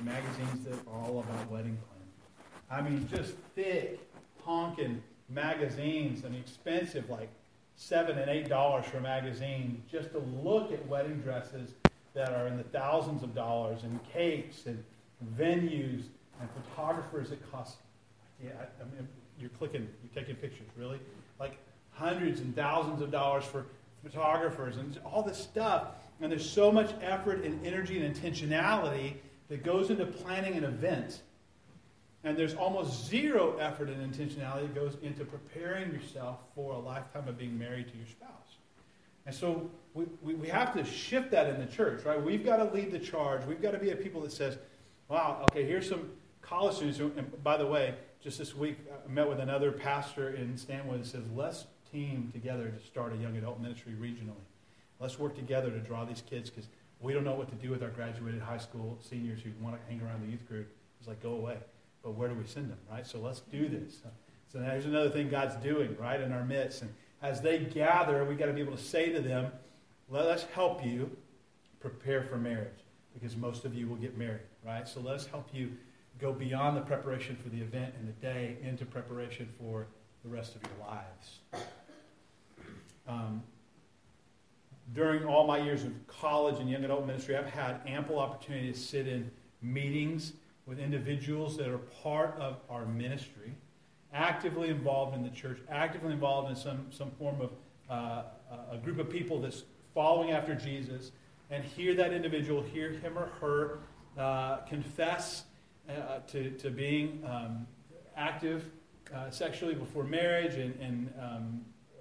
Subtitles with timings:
[0.00, 2.08] magazines that are all about wedding planning.
[2.70, 4.00] I mean, just thick,
[4.42, 7.28] honking magazines and expensive, like
[7.76, 11.70] seven and eight dollars for a magazine, just to look at wedding dresses
[12.14, 14.82] that are in the thousands of dollars, and cakes and
[15.38, 16.04] venues
[16.40, 17.78] and photographers that cost.
[18.42, 19.08] Yeah, I, I mean,
[19.38, 21.00] you're clicking, you're taking pictures, really,
[21.38, 21.58] like
[21.92, 23.66] hundreds and thousands of dollars for
[24.02, 25.88] photographers and all this stuff.
[26.20, 29.14] And there's so much effort and energy and intentionality
[29.48, 31.22] that goes into planning an event.
[32.24, 37.28] And there's almost zero effort and intentionality that goes into preparing yourself for a lifetime
[37.28, 38.58] of being married to your spouse.
[39.24, 42.20] And so we, we, we have to shift that in the church, right?
[42.20, 43.44] We've got to lead the charge.
[43.44, 44.58] We've got to be a people that says,
[45.08, 46.10] wow, okay, here's some
[46.42, 46.98] college students.
[46.98, 51.02] And by the way, just this week, uh, I met with another pastor in Stanwood
[51.02, 54.44] that says, let's team together to start a young adult ministry regionally.
[55.00, 56.68] Let's work together to draw these kids because
[57.00, 59.92] we don't know what to do with our graduated high school seniors who want to
[59.92, 60.68] hang around the youth group.
[60.98, 61.56] It's like, go away.
[62.02, 63.06] But where do we send them, right?
[63.06, 64.02] So let's do this.
[64.52, 66.82] So there's another thing God's doing, right, in our midst.
[66.82, 69.52] And as they gather, we've got to be able to say to them,
[70.08, 71.10] let us help you
[71.80, 72.84] prepare for marriage
[73.14, 74.88] because most of you will get married, right?
[74.88, 75.72] So let us help you
[76.18, 79.86] go beyond the preparation for the event and the day into preparation for
[80.24, 81.38] the rest of your lives.
[83.06, 83.42] Um,
[84.94, 88.78] during all my years of college and young adult ministry, I've had ample opportunity to
[88.78, 90.32] sit in meetings
[90.66, 93.54] with individuals that are part of our ministry,
[94.12, 97.50] actively involved in the church, actively involved in some, some form of
[97.90, 98.22] uh,
[98.70, 101.12] a group of people that's following after Jesus,
[101.50, 103.78] and hear that individual, hear him or her
[104.18, 105.44] uh, confess
[105.88, 107.66] uh, to, to being um,
[108.16, 108.64] active
[109.14, 111.60] uh, sexually before marriage, and, and um,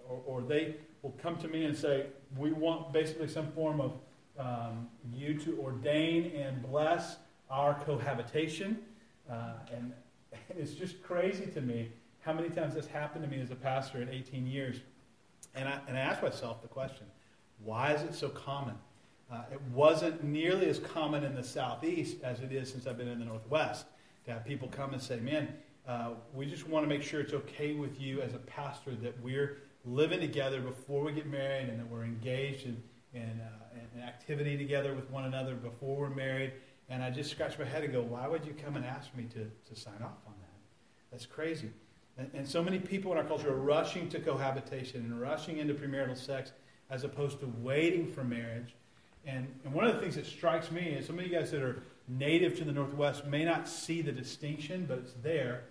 [0.09, 0.75] or, or they
[1.07, 3.93] will come to me and say, we want basically some form of
[4.37, 7.15] um, you to ordain and bless
[7.49, 8.77] our cohabitation.
[9.31, 9.93] Uh, and
[10.49, 14.01] it's just crazy to me how many times this happened to me as a pastor
[14.01, 14.81] in 18 years.
[15.55, 17.05] And I, and I asked myself the question
[17.63, 18.75] why is it so common?
[19.31, 23.07] Uh, it wasn't nearly as common in the Southeast as it is since I've been
[23.07, 23.85] in the Northwest
[24.25, 25.47] to have people come and say, man,
[25.87, 29.19] uh, we just want to make sure it's okay with you as a pastor that
[29.23, 32.81] we're living together before we get married and that we're engaged in,
[33.13, 36.53] in, uh, in activity together with one another before we're married.
[36.89, 39.25] And I just scratch my head and go, why would you come and ask me
[39.33, 40.55] to, to sign off on that?
[41.11, 41.71] That's crazy.
[42.17, 45.73] And, and so many people in our culture are rushing to cohabitation and rushing into
[45.73, 46.51] premarital sex
[46.89, 48.75] as opposed to waiting for marriage.
[49.25, 51.61] And, and one of the things that strikes me and some of you guys that
[51.61, 55.63] are native to the Northwest may not see the distinction, but it's there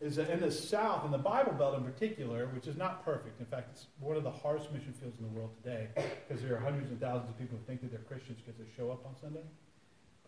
[0.00, 3.40] is that in the South, in the Bible Belt in particular, which is not perfect,
[3.40, 5.88] in fact, it's one of the hardest mission fields in the world today,
[6.28, 8.66] because there are hundreds of thousands of people who think that they're Christians because they
[8.76, 9.40] show up on Sunday.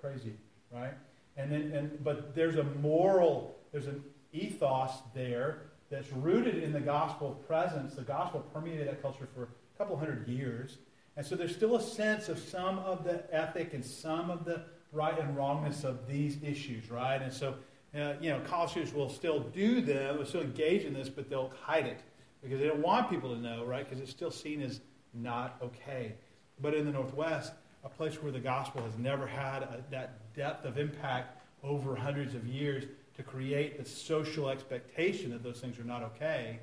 [0.01, 0.34] Crazy,
[0.73, 0.95] right?
[1.37, 4.03] And then, and but there's a moral, there's an
[4.33, 7.95] ethos there that's rooted in the gospel presence.
[7.95, 10.79] The gospel permeated that culture for a couple hundred years,
[11.17, 14.62] and so there's still a sense of some of the ethic and some of the
[14.93, 17.21] right and wrongness of these issues, right?
[17.21, 17.56] And so
[17.94, 21.31] uh, you know, college students will still do them, will still engage in this, but
[21.31, 22.00] they'll hide it
[22.43, 23.88] because they don't want people to know, right?
[23.88, 24.81] Because it's still seen as
[25.15, 26.15] not okay.
[26.60, 27.53] But in the Northwest,
[27.84, 32.34] a place where the gospel has never had a, that depth of impact over hundreds
[32.34, 32.84] of years
[33.16, 36.60] to create the social expectation that those things are not okay,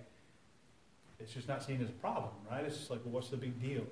[1.20, 2.64] it's just not seen as a problem, right?
[2.64, 3.86] It's just like, well, what's the big deal?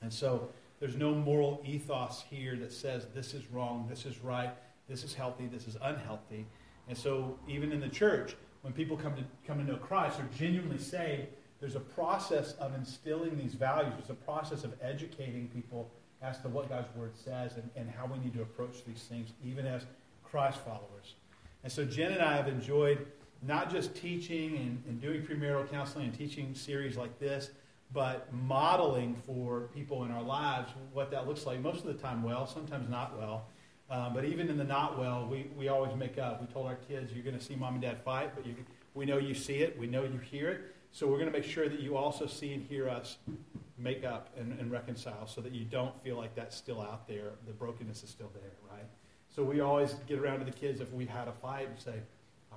[0.00, 0.48] And so
[0.80, 4.50] there's no moral ethos here that says this is wrong, this is right
[4.88, 6.46] this is healthy, this is unhealthy.
[6.88, 10.28] And so, even in the church, when people come to, come to know Christ, are
[10.36, 11.28] genuinely saved,
[11.60, 13.92] there's a process of instilling these values.
[13.96, 15.90] There's a process of educating people
[16.22, 19.30] as to what God's Word says and, and how we need to approach these things,
[19.44, 19.82] even as
[20.22, 21.14] Christ followers.
[21.64, 23.06] And so, Jen and I have enjoyed
[23.42, 27.50] not just teaching and, and doing premarital counseling and teaching series like this,
[27.92, 31.60] but modeling for people in our lives what that looks like.
[31.60, 33.46] Most of the time, well, sometimes not well.
[33.88, 36.40] Um, but even in the not well, we, we always make up.
[36.40, 38.56] We told our kids, you're going to see mom and dad fight, but you,
[38.94, 39.78] we know you see it.
[39.78, 40.60] We know you hear it.
[40.90, 43.18] So we're going to make sure that you also see and hear us
[43.78, 47.32] make up and, and reconcile so that you don't feel like that's still out there.
[47.46, 48.86] The brokenness is still there, right?
[49.28, 52.00] So we always get around to the kids if we've had a fight and say,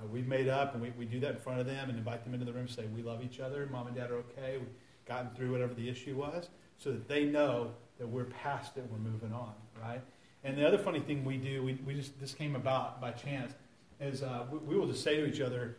[0.09, 2.33] we've made up, and we, we do that in front of them and invite them
[2.33, 4.69] into the room and say, we love each other, mom and dad are okay, we've
[5.05, 8.97] gotten through whatever the issue was, so that they know that we're past it, we're
[8.97, 10.01] moving on, right?
[10.43, 13.53] And the other funny thing we do, we, we just this came about by chance,
[13.99, 15.75] is uh, we, we, will just say to each other,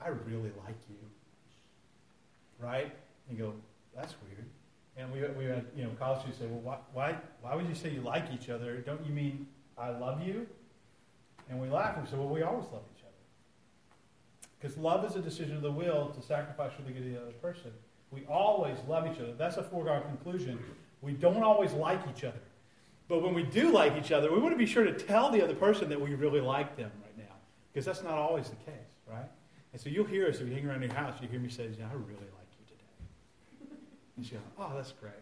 [0.00, 0.96] "I really like you,"
[2.58, 2.92] right?
[3.28, 3.54] And you go,
[3.94, 4.44] "That's weird."
[4.96, 7.74] And we, we had you know college students say, "Well, why, why why would you
[7.74, 8.78] say you like each other?
[8.78, 9.46] Don't you mean
[9.78, 10.46] I love you?"
[11.48, 13.12] And we laugh and say, well, we always love each other.
[14.60, 17.20] Because love is a decision of the will to sacrifice for the good of the
[17.20, 17.70] other person.
[18.10, 19.34] We always love each other.
[19.34, 20.58] That's a foregone conclusion.
[21.02, 22.38] We don't always like each other.
[23.08, 25.42] But when we do like each other, we want to be sure to tell the
[25.42, 27.34] other person that we really like them right now.
[27.72, 28.74] Because that's not always the case,
[29.06, 29.28] right?
[29.72, 31.64] And so you'll hear us if you hang around your house, you hear me say,
[31.64, 33.76] I really like you today.
[34.16, 35.12] And she goes, Oh, that's great.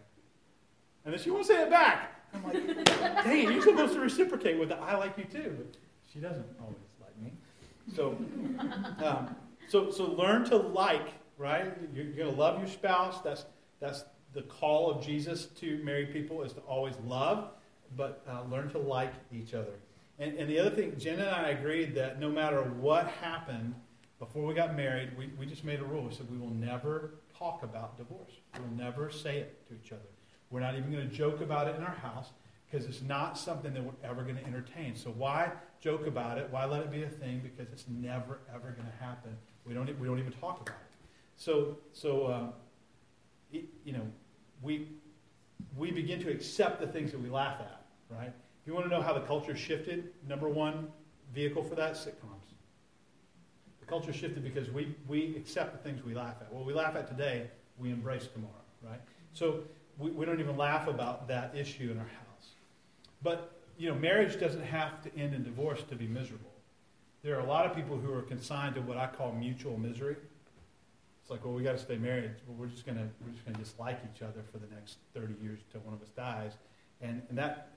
[1.05, 2.11] And then she won't say it back.
[2.33, 2.85] I'm like,
[3.23, 5.55] dang, you're supposed to reciprocate with the I like you too.
[5.57, 5.77] But
[6.11, 7.31] she doesn't always like me.
[7.95, 8.17] So,
[9.03, 9.35] um,
[9.67, 11.73] so, so learn to like, right?
[11.93, 13.21] You're, you're going to love your spouse.
[13.21, 13.45] That's,
[13.79, 17.49] that's the call of Jesus to married people is to always love,
[17.95, 19.73] but uh, learn to like each other.
[20.19, 23.75] And, and the other thing, Jen and I agreed that no matter what happened
[24.19, 26.03] before we got married, we, we just made a rule.
[26.03, 28.31] We said we will never talk about divorce.
[28.57, 30.01] We'll never say it to each other.
[30.49, 32.29] We're not even going to joke about it in our house
[32.69, 34.95] because it's not something that we're ever going to entertain.
[34.95, 35.51] So why
[35.81, 36.47] joke about it?
[36.51, 37.41] Why let it be a thing?
[37.43, 39.35] Because it's never ever going to happen.
[39.65, 40.97] We don't we don't even talk about it.
[41.35, 42.47] So so uh,
[43.51, 44.07] it, you know
[44.61, 44.87] we
[45.75, 47.82] we begin to accept the things that we laugh at.
[48.17, 48.27] Right?
[48.27, 50.87] If you want to know how the culture shifted, number one
[51.33, 52.53] vehicle for that sitcoms.
[53.79, 56.53] The culture shifted because we we accept the things we laugh at.
[56.53, 58.53] What we laugh at today, we embrace tomorrow.
[58.81, 59.01] Right?
[59.33, 59.63] So
[59.97, 62.49] we, we don't even laugh about that issue in our house.
[63.21, 66.51] But, you know, marriage doesn't have to end in divorce to be miserable.
[67.23, 70.17] There are a lot of people who are consigned to what I call mutual misery.
[71.21, 72.31] It's like, well, we got to stay married.
[72.45, 75.59] Well, we're just gonna we're just gonna dislike each other for the next 30 years
[75.65, 76.51] until one of us dies,
[76.99, 77.72] and and that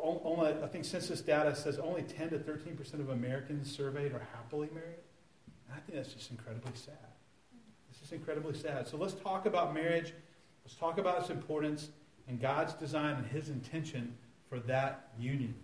[0.00, 4.26] only I think census data says only 10 to 13 percent of Americans surveyed are
[4.32, 5.02] happily married.
[5.68, 6.94] And I think that's just incredibly sad.
[7.90, 8.88] It's just incredibly sad.
[8.88, 10.12] So let's talk about marriage
[10.64, 11.88] Let's talk about its importance
[12.28, 14.14] and God's design and His intention
[14.48, 15.54] for that union.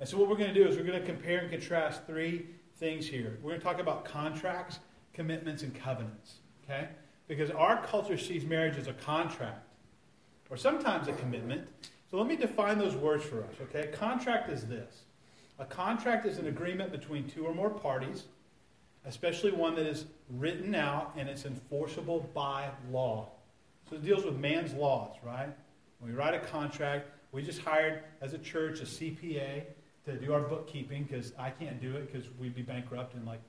[0.00, 2.46] And so, what we're going to do is we're going to compare and contrast three
[2.76, 3.38] things here.
[3.42, 4.78] We're going to talk about contracts,
[5.12, 6.34] commitments, and covenants.
[6.64, 6.88] Okay?
[7.26, 9.66] Because our culture sees marriage as a contract,
[10.50, 11.66] or sometimes a commitment.
[12.10, 13.54] So, let me define those words for us.
[13.62, 13.88] Okay?
[13.92, 15.02] Contract is this
[15.58, 18.24] a contract is an agreement between two or more parties,
[19.04, 23.28] especially one that is written out and it's enforceable by law.
[23.90, 25.48] So it deals with man's laws, right?
[25.98, 29.64] When we write a contract, we just hired as a church a CPA
[30.04, 33.40] to do our bookkeeping because I can't do it because we'd be bankrupt in like,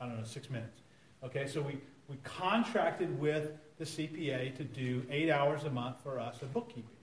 [0.00, 0.80] I don't know, six minutes.
[1.22, 1.78] Okay, so we,
[2.08, 6.96] we contracted with the CPA to do eight hours a month for us of bookkeeping.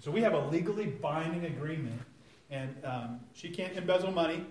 [0.00, 2.00] So we have a legally binding agreement,
[2.50, 4.44] and um, she can't embezzle money,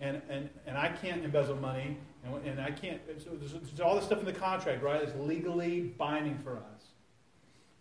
[0.00, 3.00] and, and, and I can't embezzle money, and, and I can't.
[3.18, 5.02] So there's, there's all this stuff in the contract, right?
[5.02, 6.92] It's legally binding for us.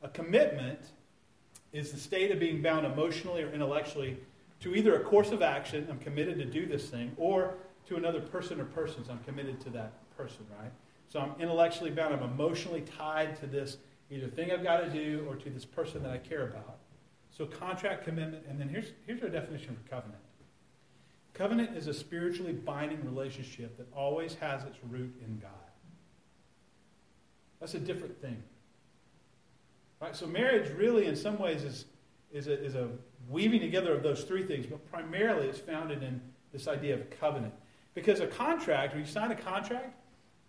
[0.02, 0.80] A commitment
[1.72, 4.18] is the state of being bound emotionally or intellectually
[4.62, 7.54] to either a course of action, I'm committed to do this thing, or
[7.88, 10.72] to another person or persons, I'm committed to that person, right?
[11.08, 13.78] So I'm intellectually bound, I'm emotionally tied to this
[14.12, 16.78] either thing I've got to do or to this person that I care about.
[17.36, 20.20] So contract, commitment, and then here's, here's our definition for covenant.
[21.34, 25.52] Covenant is a spiritually binding relationship that always has its root in God.
[27.60, 28.42] That's a different thing.
[30.02, 30.16] Right?
[30.16, 31.86] So marriage really, in some ways, is,
[32.32, 32.90] is, a, is a
[33.30, 36.20] weaving together of those three things, but primarily it's founded in
[36.52, 37.54] this idea of covenant.
[37.94, 39.94] Because a contract, when you sign a contract,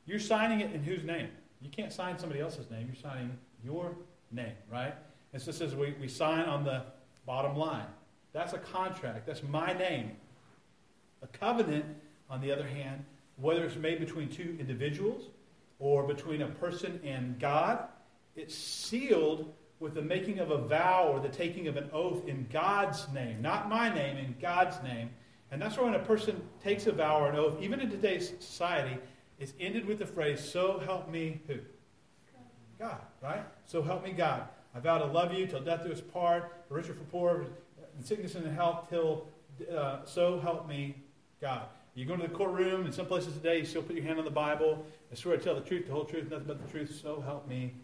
[0.06, 1.28] you're signing it in whose name?
[1.60, 2.86] You can't sign somebody else's name.
[2.86, 3.94] You're signing your
[4.32, 4.94] name, right?
[5.32, 6.82] And so it says we, we sign on the
[7.26, 7.86] bottom line.
[8.32, 9.26] That's a contract.
[9.26, 10.12] That's my name.
[11.22, 11.84] A covenant,
[12.28, 13.04] on the other hand,
[13.36, 15.24] whether it's made between two individuals
[15.78, 17.88] or between a person and God,
[18.36, 22.46] it's sealed with the making of a vow or the taking of an oath in
[22.52, 25.10] God's name, not my name, in God's name.
[25.50, 28.32] And that's why when a person takes a vow or an oath, even in today's
[28.38, 28.96] society,
[29.38, 31.56] it's ended with the phrase, So help me who?
[32.78, 33.44] God, right?
[33.66, 34.44] So help me God.
[34.74, 37.46] I vow to love you till death do us part, richer for poor,
[37.98, 39.26] in sickness and in health, till
[39.74, 40.94] uh, so help me
[41.40, 41.62] God.
[41.94, 44.24] You go into the courtroom, in some places today, you still put your hand on
[44.24, 44.86] the Bible.
[45.10, 46.98] I swear to tell the truth, the whole truth, nothing but the truth.
[47.02, 47.74] So help me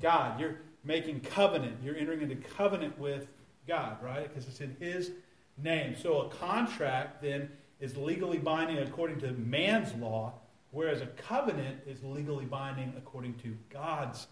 [0.00, 0.38] God.
[0.38, 1.78] You're making covenant.
[1.82, 3.26] You're entering into covenant with
[3.66, 4.28] God, right?
[4.28, 5.12] Because it's in His
[5.56, 5.96] name.
[5.96, 10.34] So a contract then is legally binding according to man's law,
[10.70, 14.26] whereas a covenant is legally binding according to God's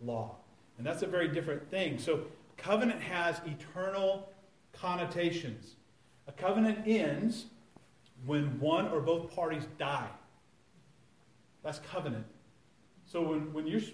[0.00, 0.36] law.
[0.82, 1.96] And that's a very different thing.
[1.96, 2.22] So
[2.56, 4.28] covenant has eternal
[4.72, 5.76] connotations.
[6.26, 7.46] A covenant ends
[8.26, 10.08] when one or both parties die.
[11.62, 12.24] That's covenant.
[13.06, 13.86] So when, when you're you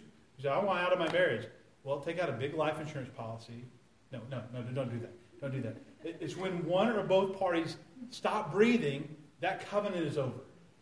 [0.42, 1.46] say, I want out of my marriage.
[1.84, 3.66] Well, take out a big life insurance policy.
[4.10, 5.12] No, no, no, don't do that.
[5.42, 5.76] Don't do that.
[6.22, 7.76] It's when one or both parties
[8.08, 10.40] stop breathing, that covenant is over.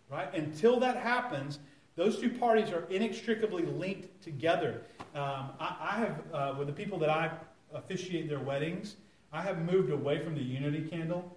[0.09, 0.33] Right?
[0.35, 1.59] Until that happens,
[1.97, 4.83] those two parties are inextricably linked together.
[5.15, 7.31] Um, I, I, have, uh, with the people that I
[7.75, 8.97] officiate their weddings,
[9.33, 11.37] I have moved away from the unity candle,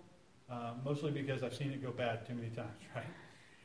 [0.51, 3.05] uh, mostly because I've seen it go bad too many times, right?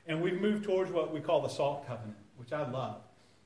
[0.07, 2.97] And we've moved towards what we call the salt covenant, which I love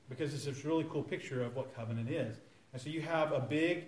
[0.09, 2.37] because it's this really cool picture of what covenant is.
[2.73, 3.85] And so you have a big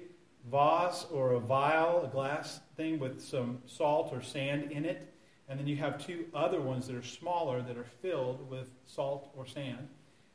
[0.50, 5.11] vase or a vial, a glass thing with some salt or sand in it.
[5.52, 9.34] And then you have two other ones that are smaller that are filled with salt
[9.36, 9.86] or sand.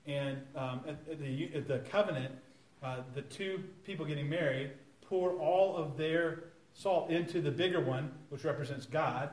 [0.07, 2.35] And um, at, the, at, the, covenant,
[2.83, 6.45] uh, the two people getting married pour all of their
[6.75, 9.31] salt into the bigger one, which represents God.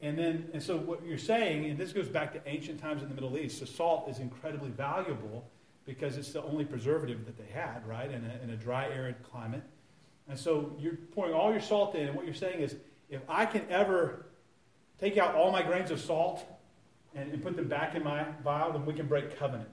[0.00, 3.08] And then, and so what you're saying, and this goes back to ancient times in
[3.08, 5.48] the Middle East, so salt is incredibly valuable
[5.86, 9.22] because it's the only preservative that they had, right, in a, in a dry, arid
[9.22, 9.62] climate.
[10.28, 12.74] And so you're pouring all your salt in, and what you're saying is,
[13.10, 14.26] if I can ever
[15.00, 16.44] take out all my grains of salt
[17.14, 19.70] and, and put them back in my vial, then we can break covenant.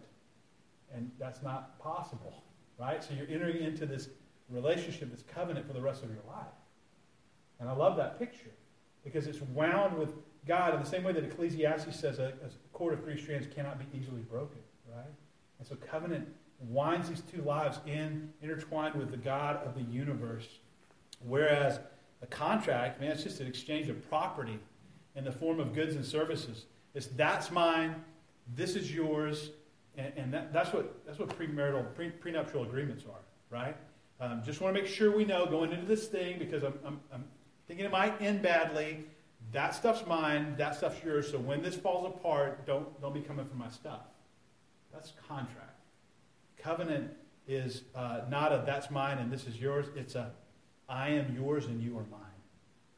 [0.93, 2.43] And that's not possible,
[2.79, 3.03] right?
[3.03, 4.09] So you're entering into this
[4.49, 6.45] relationship, this covenant for the rest of your life.
[7.59, 8.51] And I love that picture
[9.03, 10.13] because it's wound with
[10.47, 13.79] God in the same way that Ecclesiastes says a, a cord of three strands cannot
[13.79, 15.05] be easily broken, right?
[15.59, 16.27] And so covenant
[16.59, 20.47] winds these two lives in, intertwined with the God of the universe.
[21.19, 21.79] Whereas
[22.21, 24.59] a contract, man, it's just an exchange of property
[25.17, 26.65] in the form of goods and services.
[26.93, 27.95] It's that's mine,
[28.55, 29.51] this is yours,
[29.97, 33.75] and, and that, that's what that's what premarital, pre, prenuptial agreements are, right?
[34.21, 36.99] Um, just want to make sure we know going into this thing because I'm, I'm,
[37.13, 37.23] I'm
[37.67, 39.05] thinking it might end badly.
[39.51, 40.55] That stuff's mine.
[40.57, 41.29] That stuff's yours.
[41.29, 44.01] So when this falls apart, don't don't be coming for my stuff.
[44.93, 45.79] That's contract.
[46.57, 47.11] Covenant
[47.47, 49.87] is uh, not a that's mine and this is yours.
[49.95, 50.31] It's a
[50.89, 52.21] I am yours and you are mine.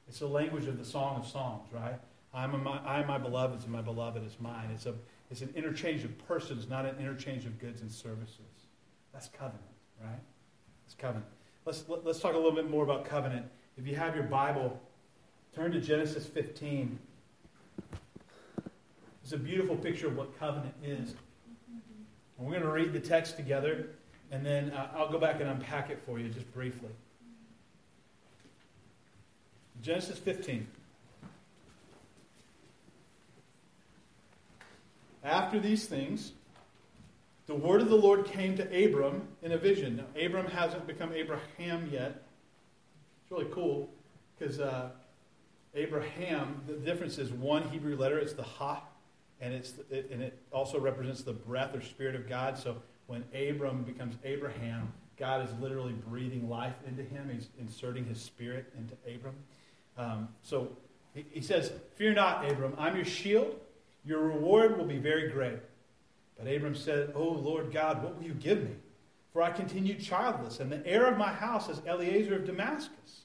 [0.07, 1.99] It's the language of the Song of Songs, right?
[2.33, 4.69] I'm, my, I am my beloved's and my beloved is mine.
[4.73, 4.93] It's, a,
[5.31, 8.67] it's an interchange of persons, not an interchange of goods and services.
[9.13, 9.61] That's covenant,
[10.01, 10.19] right?
[10.85, 11.25] It's covenant.
[11.65, 13.45] Let's, let, us let us talk a little bit more about covenant.
[13.77, 14.79] If you have your Bible,
[15.55, 16.99] turn to Genesis 15.
[19.23, 21.15] It's a beautiful picture of what covenant is.
[22.37, 23.87] And we're going to read the text together,
[24.31, 26.89] and then uh, I'll go back and unpack it for you just briefly.
[29.81, 30.67] Genesis 15.
[35.29, 36.31] After these things,
[37.45, 39.97] the word of the Lord came to Abram in a vision.
[39.97, 42.23] Now, Abram hasn't become Abraham yet.
[43.21, 43.91] It's really cool
[44.37, 44.89] because uh,
[45.75, 48.81] Abraham, the difference is one Hebrew letter, it's the Ha,
[49.39, 52.57] and, it's, it, and it also represents the breath or spirit of God.
[52.57, 57.29] So when Abram becomes Abraham, God is literally breathing life into him.
[57.31, 59.35] He's inserting his spirit into Abram.
[59.95, 60.69] Um, so
[61.13, 63.59] he, he says, Fear not, Abram, I'm your shield.
[64.09, 65.59] Your reward will be very great.
[66.35, 68.71] But Abram said, O Lord God, what will you give me?
[69.31, 73.21] For I continue childless, and the heir of my house is Eliezer of Damascus.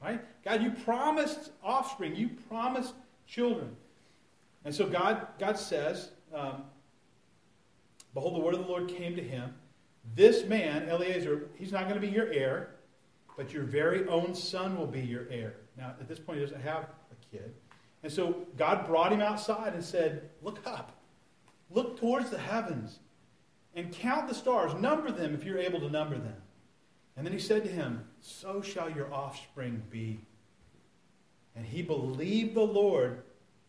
[0.00, 0.20] Right?
[0.44, 2.94] God, you promised offspring, you promised
[3.26, 3.74] children.
[4.64, 6.62] And so God, God says, um,
[8.14, 9.52] Behold, the word of the Lord came to him.
[10.14, 12.76] This man, Eliezer, he's not going to be your heir,
[13.36, 15.54] but your very own son will be your heir.
[15.76, 17.52] Now, at this point, he doesn't have a kid.
[18.06, 20.92] And so God brought him outside and said, Look up,
[21.72, 23.00] look towards the heavens,
[23.74, 24.72] and count the stars.
[24.74, 26.36] Number them if you're able to number them.
[27.16, 30.20] And then he said to him, So shall your offspring be.
[31.56, 33.24] And he believed the Lord,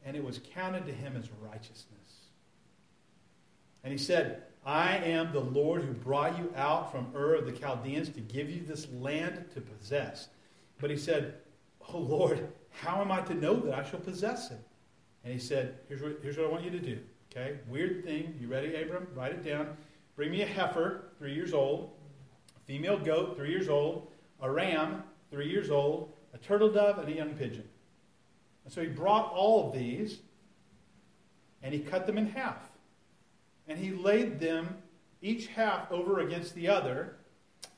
[0.05, 2.27] and it was counted to him as righteousness.
[3.83, 7.53] And he said, I am the Lord who brought you out from Ur of the
[7.53, 10.27] Chaldeans to give you this land to possess.
[10.79, 11.33] But he said,
[11.93, 14.59] Oh Lord, how am I to know that I shall possess it?
[15.23, 16.99] And he said, Here's what, here's what I want you to do.
[17.31, 17.57] Okay?
[17.69, 18.35] Weird thing.
[18.39, 19.07] You ready, Abram?
[19.15, 19.75] Write it down.
[20.15, 21.91] Bring me a heifer, three years old,
[22.55, 24.07] a female goat, three years old,
[24.41, 27.67] a ram, three years old, a turtle dove, and a young pigeon.
[28.65, 30.19] And so he brought all of these
[31.61, 32.69] and he cut them in half.
[33.67, 34.77] And he laid them
[35.21, 37.16] each half over against the other,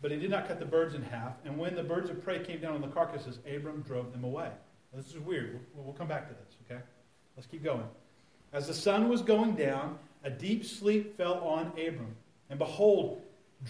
[0.01, 1.33] but he did not cut the birds in half.
[1.45, 4.49] And when the birds of prey came down on the carcasses, Abram drove them away.
[4.91, 5.59] Now, this is weird.
[5.73, 6.81] We'll, we'll come back to this, okay?
[7.35, 7.85] Let's keep going.
[8.53, 12.15] As the sun was going down, a deep sleep fell on Abram.
[12.49, 13.21] And behold,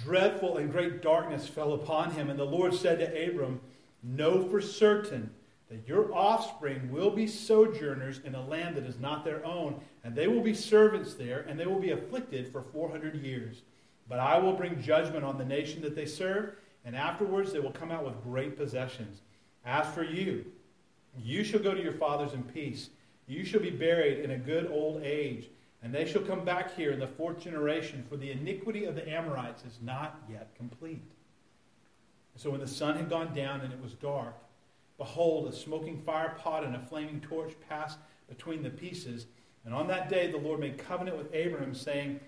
[0.04, 2.30] dreadful and great darkness fell upon him.
[2.30, 3.60] And the Lord said to Abram,
[4.02, 5.30] Know for certain
[5.70, 10.16] that your offspring will be sojourners in a land that is not their own, and
[10.16, 13.62] they will be servants there, and they will be afflicted for 400 years.
[14.10, 17.72] But I will bring judgment on the nation that they serve, and afterwards they will
[17.72, 19.22] come out with great possessions.
[19.64, 20.46] As for you,
[21.18, 22.90] You shall go to your fathers in peace.
[23.28, 25.50] You shall be buried in a good old age,
[25.84, 29.08] and they shall come back here in the fourth generation, for the iniquity of the
[29.10, 31.12] Amorites is not yet complete.
[32.36, 34.36] So when the sun had gone down and it was dark,
[34.98, 37.98] behold, a smoking fire pot and a flaming torch passed
[38.28, 39.28] between the pieces.
[39.66, 42.20] And on that day the Lord made covenant with Abraham, saying,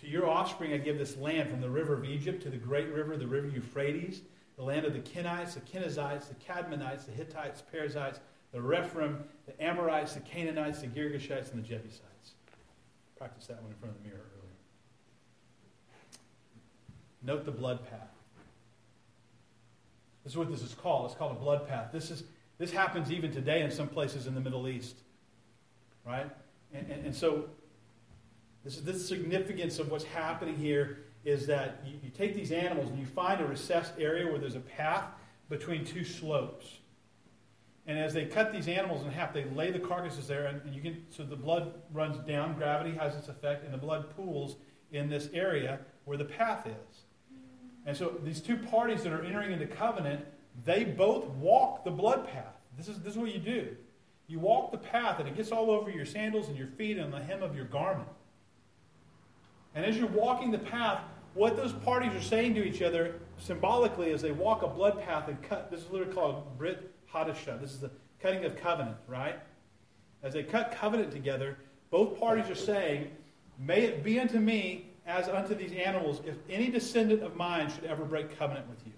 [0.00, 2.88] To your offspring I give this land from the river of Egypt to the great
[2.92, 4.22] river, the river Euphrates,
[4.56, 8.20] the land of the Kenites, the Kenizzites, the Cadmonites, the Hittites, Perizzites,
[8.52, 12.32] the Rephaim, the Amorites, the Canaanites, the Girgashites, and the Jebusites.
[13.16, 14.54] Practice that one in front of the mirror earlier.
[17.22, 18.14] Note the blood path.
[20.24, 21.06] This is what this is called.
[21.06, 21.90] It's called a blood path.
[21.92, 22.24] This, is,
[22.58, 24.96] this happens even today in some places in the Middle East.
[26.06, 26.30] Right?
[26.72, 27.46] And, and, and so,
[28.64, 32.90] this is the significance of what's happening here is that you, you take these animals
[32.90, 35.04] and you find a recessed area where there's a path
[35.48, 36.78] between two slopes.
[37.86, 40.74] And as they cut these animals in half, they lay the carcasses there, and, and
[40.74, 42.54] you can so the blood runs down.
[42.54, 44.56] Gravity has its effect, and the blood pools
[44.92, 46.98] in this area where the path is.
[47.86, 50.26] And so these two parties that are entering into covenant,
[50.66, 52.54] they both walk the blood path.
[52.76, 53.74] This is, this is what you do.
[54.26, 57.10] You walk the path, and it gets all over your sandals and your feet and
[57.10, 58.08] the hem of your garment.
[59.74, 61.02] And as you're walking the path,
[61.34, 65.28] what those parties are saying to each other symbolically as they walk a blood path
[65.28, 67.60] and cut, this is literally called Brit Hadashah.
[67.60, 69.38] This is the cutting of covenant, right?
[70.22, 71.56] As they cut covenant together,
[71.90, 73.10] both parties are saying,
[73.58, 77.84] May it be unto me as unto these animals if any descendant of mine should
[77.84, 78.92] ever break covenant with you.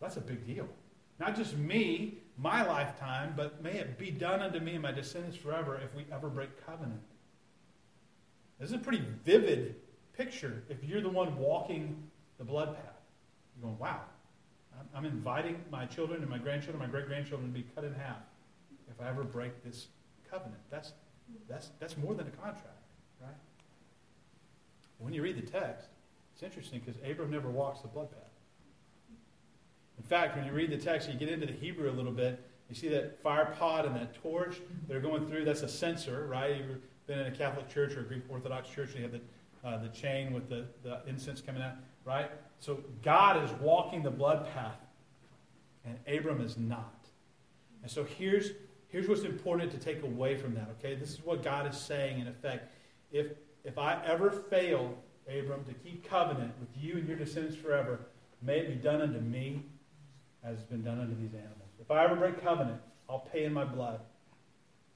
[0.00, 0.68] That's a big deal.
[1.18, 5.36] Not just me, my lifetime, but may it be done unto me and my descendants
[5.36, 7.00] forever if we ever break covenant.
[8.58, 9.76] This is a pretty vivid
[10.16, 12.02] picture if you're the one walking
[12.38, 12.84] the blood path.
[13.56, 14.00] You're going, wow,
[14.94, 18.16] I'm inviting my children and my grandchildren, my great grandchildren to be cut in half
[18.90, 19.88] if I ever break this
[20.30, 20.60] covenant.
[20.70, 20.92] That's,
[21.48, 22.66] that's, that's more than a contract,
[23.20, 23.34] right?
[24.98, 25.88] When you read the text,
[26.34, 28.20] it's interesting because Abram never walks the blood path.
[29.98, 32.44] In fact, when you read the text, you get into the Hebrew a little bit,
[32.68, 34.56] you see that fire pot and that torch
[34.86, 36.64] that are going through, that's a censer, right?
[37.08, 39.20] Been in a Catholic church or a Greek Orthodox church, you have the
[39.64, 41.72] uh, the chain with the, the incense coming out,
[42.04, 42.30] right?
[42.60, 44.78] So God is walking the blood path,
[45.84, 47.06] and Abram is not.
[47.82, 48.52] And so here's,
[48.88, 50.94] here's what's important to take away from that, okay?
[50.94, 52.72] This is what God is saying in effect.
[53.12, 53.28] If,
[53.64, 54.94] if I ever fail,
[55.28, 58.00] Abram, to keep covenant with you and your descendants forever,
[58.42, 59.62] may it be done unto me
[60.44, 61.70] as has been done unto these animals.
[61.80, 64.00] If I ever break covenant, I'll pay in my blood.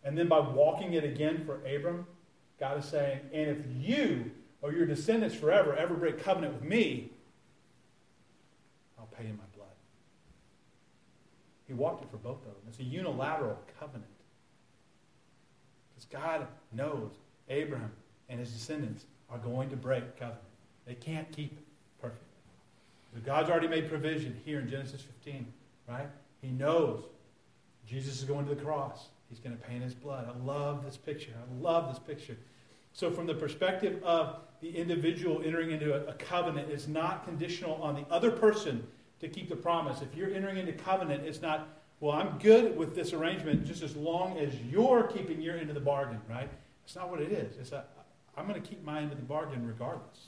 [0.04, 2.06] And then by walking it again for Abram,
[2.58, 7.10] God is saying, and if you or your descendants forever ever break covenant with me,
[8.98, 9.68] I'll pay in my blood.
[11.66, 12.62] He walked it for both of them.
[12.68, 14.04] It's a unilateral covenant.
[15.94, 17.12] Because God knows
[17.48, 17.90] Abraham
[18.28, 20.42] and his descendants are going to break covenant.
[20.86, 21.64] They can't keep it
[22.00, 22.26] perfectly.
[23.12, 25.46] But God's already made provision here in Genesis 15,
[25.88, 26.08] right?
[26.40, 27.04] He knows
[27.86, 29.06] Jesus is going to the cross.
[29.32, 30.28] He's going to pay in his blood.
[30.28, 31.32] I love this picture.
[31.34, 32.36] I love this picture.
[32.92, 37.76] So, from the perspective of the individual entering into a, a covenant, it's not conditional
[37.76, 38.86] on the other person
[39.20, 40.02] to keep the promise.
[40.02, 41.66] If you're entering into covenant, it's not,
[42.00, 45.74] well, I'm good with this arrangement just as long as you're keeping your end of
[45.76, 46.50] the bargain, right?
[46.84, 47.56] It's not what it is.
[47.56, 47.84] It's a,
[48.36, 50.26] I'm going to keep my end of the bargain regardless.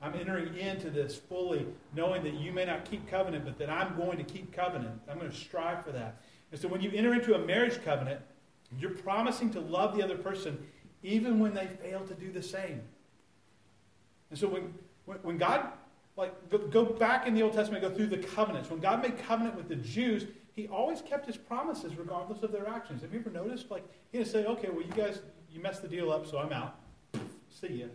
[0.00, 3.96] I'm entering into this fully knowing that you may not keep covenant, but that I'm
[3.98, 4.98] going to keep covenant.
[5.10, 6.22] I'm going to strive for that.
[6.52, 8.20] And so when you enter into a marriage covenant,
[8.78, 10.58] you're promising to love the other person
[11.02, 12.82] even when they fail to do the same.
[14.30, 14.74] And so when,
[15.22, 15.68] when God,
[16.16, 18.70] like, go, go back in the Old Testament, go through the covenants.
[18.70, 22.68] When God made covenant with the Jews, he always kept his promises regardless of their
[22.68, 23.02] actions.
[23.02, 23.70] Have you ever noticed?
[23.70, 26.52] Like, he didn't say, okay, well, you guys, you messed the deal up, so I'm
[26.52, 26.76] out.
[27.48, 27.90] See you.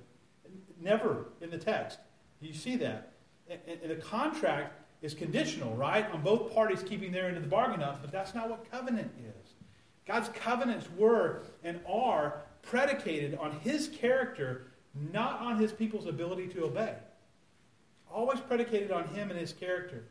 [0.80, 2.00] Never in the text.
[2.42, 3.12] Do you see that?
[3.50, 6.10] And the contract is conditional, right?
[6.12, 9.12] On both parties keeping their end of the bargain up, but that's not what covenant
[9.20, 9.52] is.
[10.08, 14.68] God's covenants were and are predicated on his character,
[15.12, 16.96] not on his people's ability to obey.
[18.10, 20.06] Always predicated on him and his character.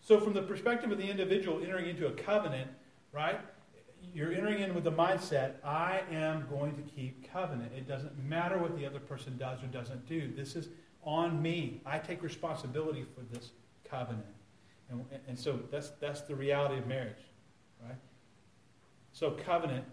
[0.00, 2.70] So, from the perspective of the individual entering into a covenant,
[3.12, 3.38] right,
[4.12, 7.72] you're entering in with the mindset I am going to keep covenant.
[7.76, 10.32] It doesn't matter what the other person does or doesn't do.
[10.34, 10.68] This is
[11.04, 11.80] on me.
[11.84, 13.50] I take responsibility for this
[13.88, 14.24] covenant.
[14.90, 17.22] And, and so that's, that's the reality of marriage,
[17.82, 17.96] right?
[19.12, 19.84] So, covenant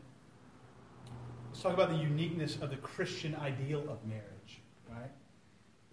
[1.51, 5.11] Let's talk about the uniqueness of the Christian ideal of marriage, right?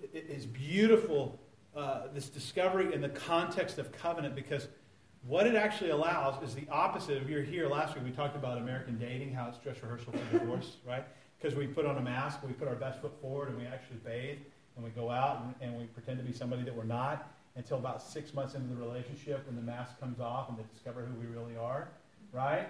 [0.01, 1.41] It is beautiful,
[1.75, 4.69] uh, this discovery in the context of covenant, because
[5.27, 7.21] what it actually allows is the opposite.
[7.21, 10.39] If you're here last week, we talked about American dating, how it's dress rehearsal for
[10.39, 11.05] divorce, right?
[11.41, 13.99] Because we put on a mask, we put our best foot forward, and we actually
[14.05, 14.39] bathe,
[14.79, 17.79] and we go out and, and we pretend to be somebody that we're not until
[17.79, 21.13] about six months into the relationship when the mask comes off and they discover who
[21.21, 21.89] we really are,
[22.33, 22.69] right?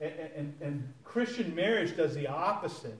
[0.00, 2.96] And, and, and Christian marriage does the opposite.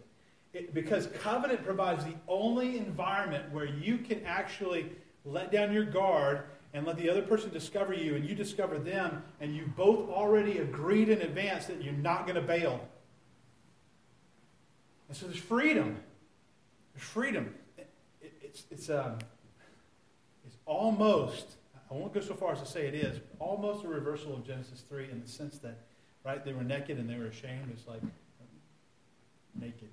[0.52, 4.90] It, because covenant provides the only environment where you can actually
[5.24, 6.42] let down your guard
[6.74, 10.58] and let the other person discover you and you discover them and you both already
[10.58, 12.80] agreed in advance that you're not going to bail.
[15.06, 15.96] And so there's freedom.
[16.94, 17.54] There's freedom.
[18.70, 19.18] It, it, it's, it's, um,
[20.46, 21.56] it's almost,
[21.90, 24.82] I won't go so far as to say it is, almost a reversal of Genesis
[24.88, 25.78] 3 in the sense that,
[26.24, 27.70] right, they were naked and they were ashamed.
[27.72, 28.02] It's like
[29.58, 29.90] naked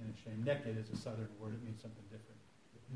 [0.00, 0.44] and ashamed.
[0.44, 2.38] Naked is a southern word, it means something different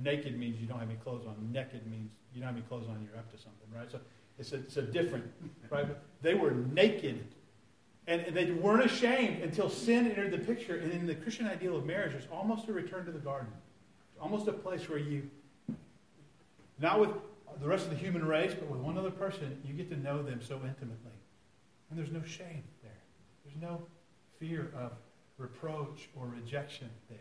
[0.01, 1.37] naked means you don't have any clothes on.
[1.53, 3.07] Naked means you don't have any clothes on.
[3.09, 3.91] You're up to something, right?
[3.91, 4.01] So
[4.39, 5.31] it's a, it's a different,
[5.71, 5.87] right?
[6.23, 7.25] They were naked,
[8.07, 10.77] and they weren't ashamed until sin entered the picture.
[10.77, 13.53] And in the Christian ideal of marriage, it's almost a return to the garden,
[14.23, 15.29] almost a place where you,
[16.79, 17.11] not with
[17.61, 20.23] the rest of the human race, but with one other person, you get to know
[20.23, 21.19] them so intimately,
[21.91, 22.93] and there's no shame there.
[23.45, 23.83] There's no
[24.39, 24.93] fear of
[25.39, 27.19] reproach or rejection there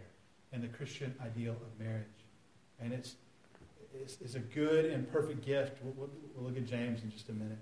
[0.54, 2.06] in the Christian ideal of marriage.
[2.80, 3.16] And it's,
[3.94, 5.78] it's, it's a good and perfect gift.
[5.84, 7.58] We'll, we'll, look at James in just a minute.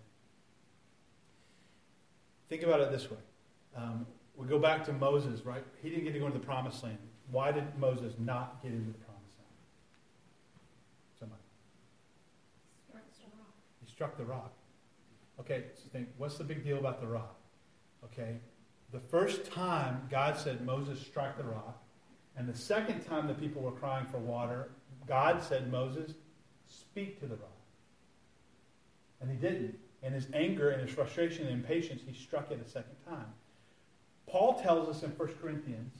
[2.49, 3.17] Think about it this way.
[3.75, 5.63] Um, we go back to Moses, right?
[5.81, 6.97] He didn't get to go into the promised land.
[7.31, 9.55] Why did Moses not get into the promised land?
[11.19, 11.41] Somebody.
[13.85, 14.53] He struck the rock.
[15.41, 17.35] Okay, so think, what's the big deal about the rock?
[18.05, 18.37] Okay,
[18.93, 21.83] the first time God said, Moses, strike the rock,
[22.37, 24.69] and the second time the people were crying for water,
[25.05, 26.13] God said, Moses,
[26.69, 27.57] speak to the rock.
[29.19, 29.77] And he didn't.
[30.01, 33.33] In his anger and his frustration and impatience, he struck it a second time.
[34.27, 35.93] Paul tells us in 1 Corinthians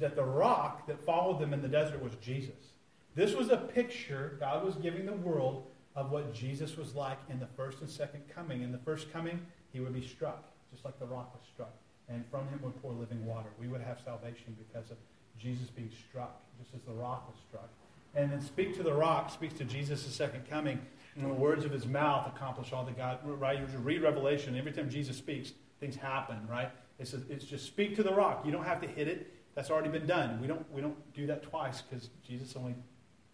[0.00, 2.72] that the rock that followed them in the desert was Jesus.
[3.14, 5.67] This was a picture God was giving the world
[5.98, 8.62] of what Jesus was like in the first and second coming.
[8.62, 11.72] In the first coming, he would be struck, just like the rock was struck.
[12.08, 13.48] And from him would pour living water.
[13.60, 14.96] We would have salvation because of
[15.40, 17.68] Jesus being struck, just as the rock was struck.
[18.14, 20.78] And then speak to the rock speaks to Jesus' second coming.
[21.16, 23.58] And the words of his mouth accomplish all that God, right?
[23.58, 26.70] You read Revelation, every time Jesus speaks, things happen, right?
[27.00, 28.46] It's, a, it's just speak to the rock.
[28.46, 29.34] You don't have to hit it.
[29.56, 30.40] That's already been done.
[30.40, 32.76] We don't, we don't do that twice because Jesus only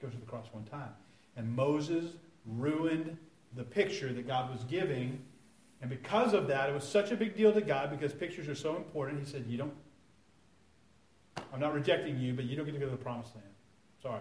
[0.00, 0.88] goes to the cross one time.
[1.36, 2.06] And Moses
[2.46, 3.16] ruined
[3.54, 5.22] the picture that God was giving.
[5.80, 8.54] And because of that, it was such a big deal to God because pictures are
[8.54, 9.20] so important.
[9.20, 9.74] He said, You don't,
[11.52, 13.48] I'm not rejecting you, but you don't get to go to the promised land.
[14.02, 14.20] Sorry.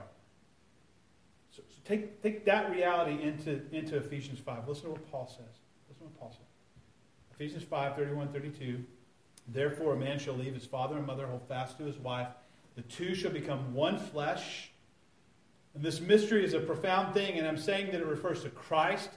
[1.55, 4.67] So, so take, take that reality into, into Ephesians 5.
[4.67, 5.59] Listen to what Paul says.
[5.89, 6.47] Listen to what Paul says.
[7.33, 8.83] Ephesians 5, 31, 32.
[9.47, 12.27] Therefore, a man shall leave his father and mother, hold fast to his wife.
[12.75, 14.71] The two shall become one flesh.
[15.75, 19.09] And this mystery is a profound thing, and I'm saying that it refers to Christ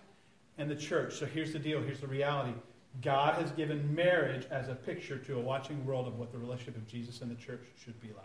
[0.59, 1.19] and the church.
[1.19, 2.55] So here's the deal, here's the reality.
[3.03, 6.77] God has given marriage as a picture to a watching world of what the relationship
[6.77, 8.25] of Jesus and the church should be like.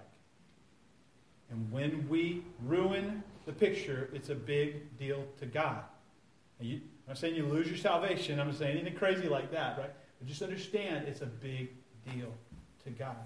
[1.49, 5.83] And when we ruin the picture, it's a big deal to God.
[6.61, 8.39] You, I'm not saying you lose your salvation.
[8.39, 9.91] I'm not saying anything crazy like that, right?
[10.19, 11.69] But just understand it's a big
[12.05, 12.31] deal
[12.85, 13.17] to God.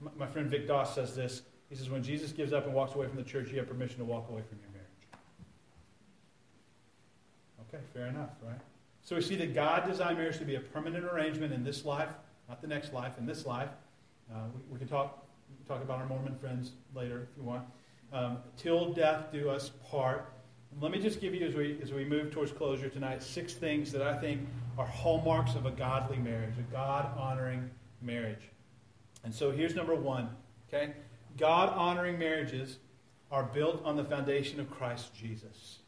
[0.00, 1.42] My, my friend Vic Doss says this.
[1.70, 3.98] He says, when Jesus gives up and walks away from the church, you have permission
[3.98, 4.88] to walk away from your marriage.
[7.72, 8.60] Okay, fair enough, right?
[9.02, 12.10] So we see that God designed marriage to be a permanent arrangement in this life,
[12.48, 13.70] not the next life, in this life.
[14.30, 15.24] Uh, we, we, can talk,
[15.68, 17.62] talk about our Mormon friends later if you want
[18.12, 20.32] um, till death do us part.
[20.80, 23.90] Let me just give you, as we, as we move towards closure tonight, six things
[23.92, 24.40] that I think
[24.78, 27.68] are hallmarks of a godly marriage, a God honoring
[28.02, 28.48] marriage.
[29.24, 30.30] And so here's number one,
[30.68, 30.92] okay?
[31.40, 32.78] God honoring marriages
[33.32, 35.78] are built on the foundation of Christ Jesus.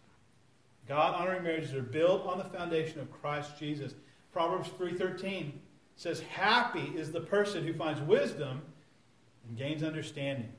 [0.88, 3.95] God honoring marriages are built on the foundation of Christ Jesus.
[4.33, 5.61] Proverbs 3:13
[5.95, 8.62] says, "Happy is the person who finds wisdom
[9.47, 10.53] and gains understanding."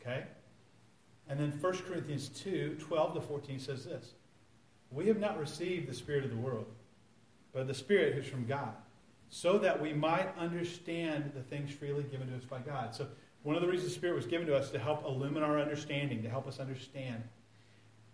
[0.00, 0.26] Okay?
[1.28, 4.14] And then 1 Corinthians 2 12 to 14 says this
[4.90, 6.66] We have not received the Spirit of the world,
[7.52, 8.74] but the Spirit who's from God,
[9.28, 12.96] so that we might understand the things freely given to us by God.
[12.96, 13.06] So,
[13.42, 16.22] one of the reasons the Spirit was given to us to help illumine our understanding,
[16.22, 17.22] to help us understand.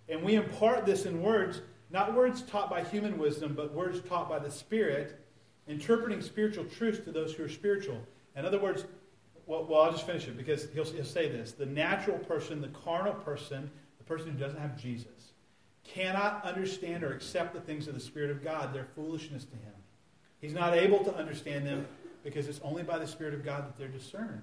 [0.08, 4.28] And we impart this in words, not words taught by human wisdom, but words taught
[4.28, 5.20] by the Spirit,
[5.66, 8.00] interpreting spiritual truths to those who are spiritual.
[8.36, 8.84] In other words,
[9.46, 11.52] well, well, I'll just finish it because he'll, he'll say this.
[11.52, 15.32] The natural person, the carnal person, the person who doesn't have Jesus,
[15.84, 19.72] cannot understand or accept the things of the Spirit of God, they're foolishness to him.
[20.40, 21.86] He's not able to understand them
[22.22, 24.42] because it's only by the Spirit of God that they're discerned.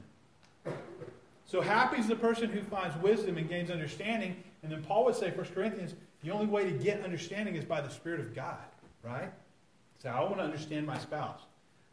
[1.45, 4.35] So happy is the person who finds wisdom and gains understanding.
[4.63, 7.81] And then Paul would say, 1 Corinthians, the only way to get understanding is by
[7.81, 8.57] the Spirit of God,
[9.03, 9.31] right?
[10.01, 11.41] So I want to understand my spouse.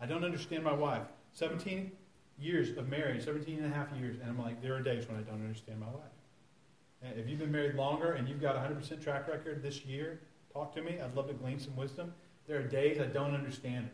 [0.01, 1.03] I don't understand my wife.
[1.33, 1.93] 17
[2.39, 5.19] years of marriage, 17 and a half years, and I'm like, there are days when
[5.19, 6.11] I don't understand my wife.
[7.03, 10.21] And if you've been married longer and you've got a 100% track record this year,
[10.53, 10.99] talk to me.
[11.01, 12.13] I'd love to glean some wisdom.
[12.47, 13.93] There are days I don't understand it.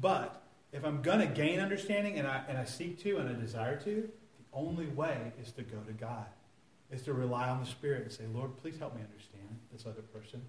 [0.00, 0.42] But
[0.74, 3.76] if I'm going to gain understanding, and I, and I seek to and I desire
[3.84, 6.26] to, the only way is to go to God,
[6.90, 10.02] is to rely on the Spirit and say, Lord, please help me understand this other
[10.02, 10.42] person.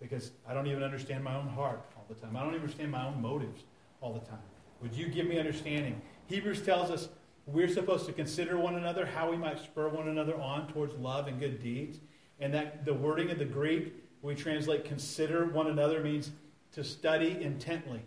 [0.00, 2.36] Because I don't even understand my own heart all the time.
[2.36, 3.62] I don't even understand my own motives
[4.02, 4.38] all the time.
[4.82, 6.00] Would you give me understanding?
[6.26, 7.08] Hebrews tells us
[7.46, 11.26] we're supposed to consider one another, how we might spur one another on towards love
[11.26, 11.98] and good deeds.
[12.38, 16.32] And that the wording of the Greek, we translate consider one another, means
[16.72, 18.02] to study intently,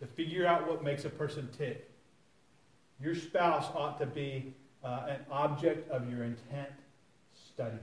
[0.00, 1.90] to figure out what makes a person tick.
[3.00, 4.54] Your spouse ought to be
[4.84, 6.70] uh, an object of your intent
[7.34, 7.78] study.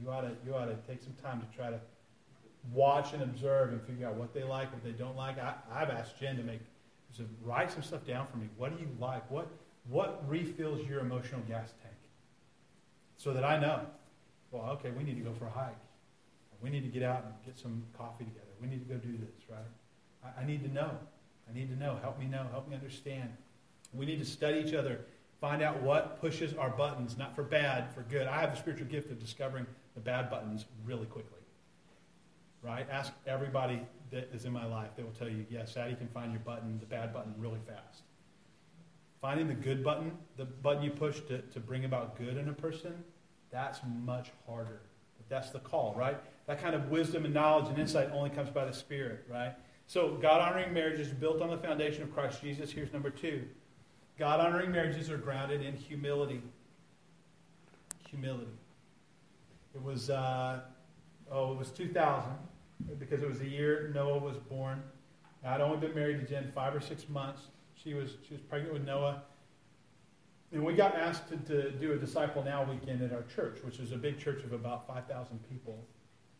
[0.00, 1.80] You ought, to, you ought to take some time to try to
[2.72, 5.38] watch and observe and figure out what they like, what they don't like.
[5.38, 6.60] I, I've asked Jen to make
[7.16, 8.48] so write some stuff down for me.
[8.56, 9.28] What do you like?
[9.30, 9.48] What
[9.88, 11.94] what refills your emotional gas tank?
[13.16, 13.86] So that I know.
[14.50, 15.76] Well, okay, we need to go for a hike.
[16.62, 18.46] We need to get out and get some coffee together.
[18.60, 19.58] We need to go do this, right?
[20.24, 20.90] I, I need to know.
[21.48, 21.98] I need to know.
[22.02, 22.46] Help me know.
[22.50, 23.30] Help me understand.
[23.92, 25.00] We need to study each other.
[25.40, 28.26] Find out what pushes our buttons, not for bad, for good.
[28.26, 31.38] I have the spiritual gift of discovering the bad buttons really quickly.
[32.62, 32.86] Right?
[32.90, 34.90] Ask everybody that is in my life.
[34.96, 38.02] They will tell you, yes, Sadie can find your button, the bad button, really fast.
[39.20, 42.52] Finding the good button, the button you push to, to bring about good in a
[42.52, 42.92] person,
[43.50, 44.80] that's much harder.
[45.16, 46.16] But that's the call, right?
[46.46, 49.54] That kind of wisdom and knowledge and insight only comes by the Spirit, right?
[49.88, 52.70] So, God honoring marriages built on the foundation of Christ Jesus.
[52.70, 53.44] Here's number two
[54.18, 56.42] God honoring marriages are grounded in humility.
[58.10, 58.52] Humility.
[59.74, 60.60] It was, uh,
[61.32, 62.32] oh, it was 2000
[62.98, 64.82] because it was the year Noah was born.
[65.42, 67.44] I'd only been married to Jen five or six months.
[67.74, 69.22] She was, she was pregnant with Noah.
[70.52, 73.78] And we got asked to, to do a Disciple Now weekend at our church, which
[73.78, 75.82] is a big church of about 5,000 people.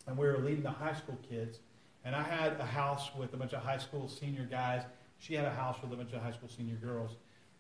[0.06, 1.60] And we were leading the high school kids.
[2.08, 4.80] And I had a house with a bunch of high school senior guys.
[5.18, 7.10] She had a house with a bunch of high school senior girls.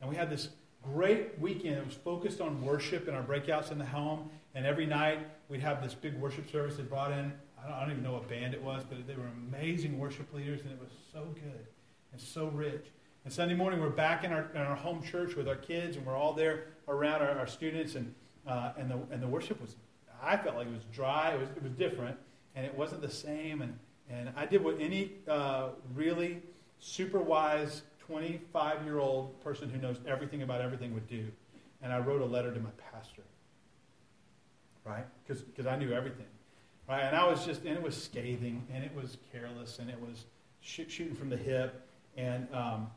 [0.00, 0.48] And we had this
[0.82, 1.76] great weekend.
[1.76, 4.30] It was focused on worship and our breakouts in the home.
[4.54, 5.18] And every night
[5.50, 7.30] we'd have this big worship service they brought in
[7.62, 10.32] I don't, I don't even know what band it was, but they were amazing worship
[10.32, 11.66] leaders, and it was so good
[12.12, 12.86] and so rich.
[13.24, 16.06] And Sunday morning, we're back in our, in our home church with our kids, and
[16.06, 18.14] we're all there around our, our students, and,
[18.46, 19.76] uh, and, the, and the worship was,
[20.22, 22.16] I felt like it was dry, it was, it was different,
[22.54, 23.60] and it wasn't the same.
[23.60, 23.78] And,
[24.10, 26.42] and I did what any uh, really
[26.80, 31.26] super wise 25 year old person who knows everything about everything would do.
[31.82, 33.22] And I wrote a letter to my pastor,
[34.84, 35.04] right?
[35.26, 36.26] Because I knew everything.
[36.88, 37.02] Right?
[37.02, 40.24] And I was just, and it was scathing, and it was careless, and it was
[40.62, 41.86] sh- shooting from the hip.
[42.16, 42.90] And, um,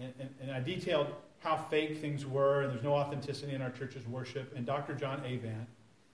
[0.00, 1.08] and, and, and, I detailed
[1.40, 4.56] how fake things were, and there's no authenticity in our church's worship.
[4.56, 4.94] And Dr.
[4.94, 5.68] John Avant,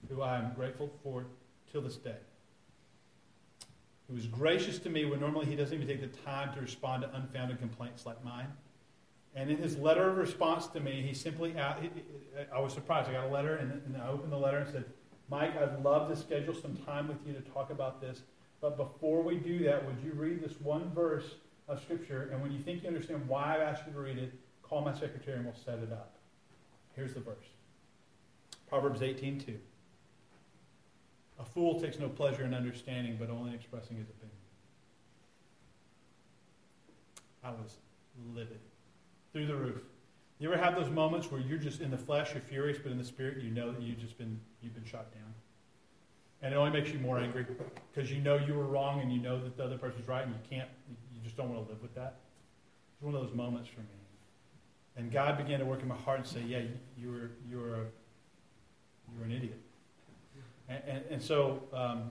[0.08, 1.24] who I'm grateful for
[1.70, 2.16] till this day,
[4.08, 7.02] who was gracious to me when normally he doesn't even take the time to respond
[7.02, 8.48] to unfounded complaints like mine.
[9.34, 11.74] And in his letter of response to me, he simply, uh,
[12.54, 13.10] I was surprised.
[13.10, 14.84] I got a letter, and, and I opened the letter and said,
[15.28, 18.22] Mike, I'd love to schedule some time with you to talk about this.
[18.60, 21.34] But before we do that, would you read this one verse
[21.68, 22.30] of Scripture?
[22.32, 24.94] And when you think you understand why I've asked you to read it, call my
[24.94, 26.16] secretary and we'll set it up.
[26.94, 27.46] Here's the verse
[28.68, 29.56] Proverbs 18:2.
[31.38, 34.36] A fool takes no pleasure in understanding, but only in expressing his opinion.
[37.44, 37.76] I was
[38.34, 38.60] livid
[39.32, 39.82] through the roof.
[40.38, 42.98] You ever have those moments where you're just in the flesh, you're furious, but in
[42.98, 45.32] the spirit, you know that you've just been you've been shot down,
[46.42, 47.46] and it only makes you more angry
[47.94, 50.34] because you know you were wrong and you know that the other person's right, and
[50.34, 52.16] you can't, you just don't want to live with that.
[52.94, 53.86] It's one of those moments for me,
[54.96, 56.62] and God began to work in my heart and say, "Yeah,
[56.98, 57.86] you were you were
[59.12, 59.60] you were an idiot,"
[60.68, 62.10] and, and, so um,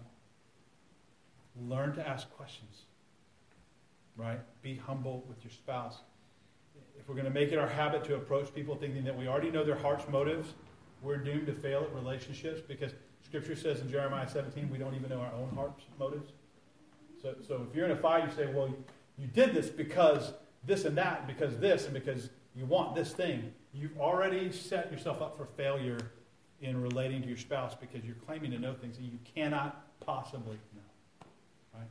[1.68, 2.84] learn to ask questions.
[4.18, 4.40] Right?
[4.62, 6.00] Be humble with your spouse
[7.00, 9.52] if we're going to make it our habit to approach people thinking that we already
[9.52, 10.54] know their heart's motives,
[11.02, 15.10] we're doomed to fail at relationships because Scripture says in Jeremiah 17 we don't even
[15.10, 16.32] know our own heart's motives.
[17.22, 18.74] So, so if you're in a fight, you say, well,
[19.18, 20.34] you did this because
[20.66, 23.52] this and that, because this, and because you want this thing.
[23.74, 26.00] You've already set yourself up for failure
[26.62, 30.58] in relating to your spouse because you're claiming to know things that you cannot possibly
[30.76, 31.28] know.
[31.74, 31.88] Right?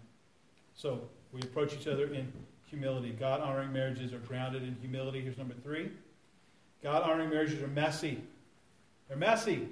[0.74, 2.33] So we approach each other in
[2.66, 3.11] humility.
[3.11, 5.20] God honoring marriages are grounded in humility.
[5.20, 5.90] Here's number three
[6.83, 8.22] God honoring marriages are messy.
[9.09, 9.68] They're messy.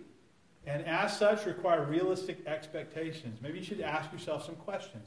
[0.66, 3.40] And as such, require realistic expectations.
[3.42, 5.05] Maybe you should ask yourself some questions.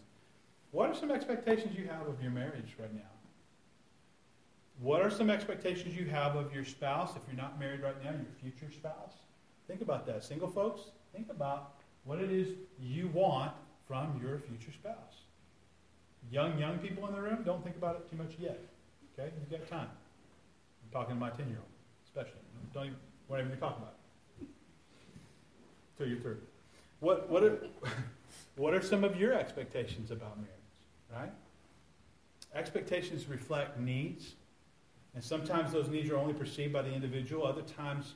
[0.72, 3.02] What are some expectations you have of your marriage right now?
[4.82, 8.12] What are some expectations you have of your spouse if you're not married right now,
[8.12, 9.14] your future spouse?
[9.68, 10.24] Think about that.
[10.24, 10.82] Single folks,
[11.14, 11.74] think about
[12.04, 12.50] what it is
[12.80, 13.52] you want
[13.88, 14.96] from your future spouse.
[16.32, 18.60] Young, young people in the room, don't think about it too much yet.
[19.14, 19.32] Okay?
[19.40, 19.88] You've got time.
[19.88, 21.68] I'm talking to my 10 year old,
[22.06, 22.40] especially.
[22.74, 22.98] Don't even,
[23.28, 23.96] whatever you're talking about.
[25.98, 26.38] Till you're through.
[27.00, 27.58] What, what, are,
[28.56, 30.52] what are some of your expectations about marriage?
[31.14, 31.32] Right?
[32.54, 34.34] Expectations reflect needs.
[35.14, 37.46] And sometimes those needs are only perceived by the individual.
[37.46, 38.16] Other times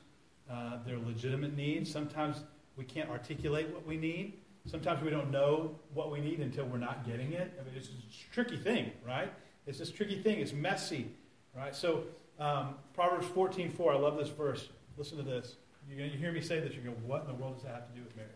[0.50, 1.90] uh, they're legitimate needs.
[1.90, 2.42] Sometimes
[2.76, 4.34] we can't articulate what we need.
[4.66, 7.52] Sometimes we don't know what we need until we're not getting it.
[7.58, 9.32] I mean, it's a tricky thing, right?
[9.66, 10.40] It's this tricky thing.
[10.40, 11.08] It's messy,
[11.56, 11.74] right?
[11.74, 12.04] So
[12.38, 13.94] um, Proverbs 14:4.
[13.94, 14.68] I love this verse.
[14.96, 15.56] Listen to this.
[15.88, 17.88] You, you hear me say this, you go, "What in the world does that have
[17.88, 18.32] to do with marriage?"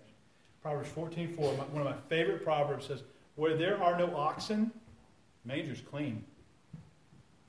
[0.63, 1.37] Proverbs 14:4.
[1.73, 3.03] One of my favorite proverbs says,
[3.37, 4.71] "Where there are no oxen,
[5.45, 6.25] manger's clean,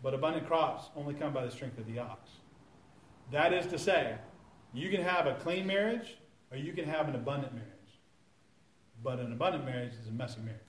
[0.02, 2.32] but abundant crops only come by the strength of the ox."
[3.32, 4.16] That is to say,
[4.78, 6.18] you can have a clean marriage,
[6.52, 7.72] or you can have an abundant marriage.
[9.04, 10.62] But an abundant marriage is a messy marriage.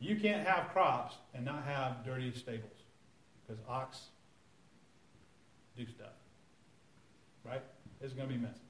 [0.00, 2.72] You can't have crops and not have dirty stables
[3.46, 4.08] because ox
[5.76, 6.08] do stuff.
[7.44, 7.62] Right?
[8.00, 8.60] It's going to be messy.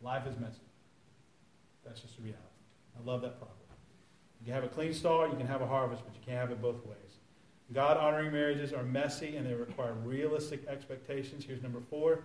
[0.00, 0.60] Life is messy.
[1.84, 2.44] That's just the reality.
[2.96, 3.56] I love that proverb.
[4.40, 6.50] You can have a clean stall, you can have a harvest, but you can't have
[6.50, 6.96] it both ways.
[7.72, 11.44] God honoring marriages are messy and they require realistic expectations.
[11.44, 12.20] Here's number four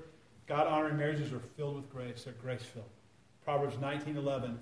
[0.48, 2.24] God honoring marriages are filled with grace.
[2.24, 2.90] They're grace filled.
[3.44, 4.58] Proverbs 19:11.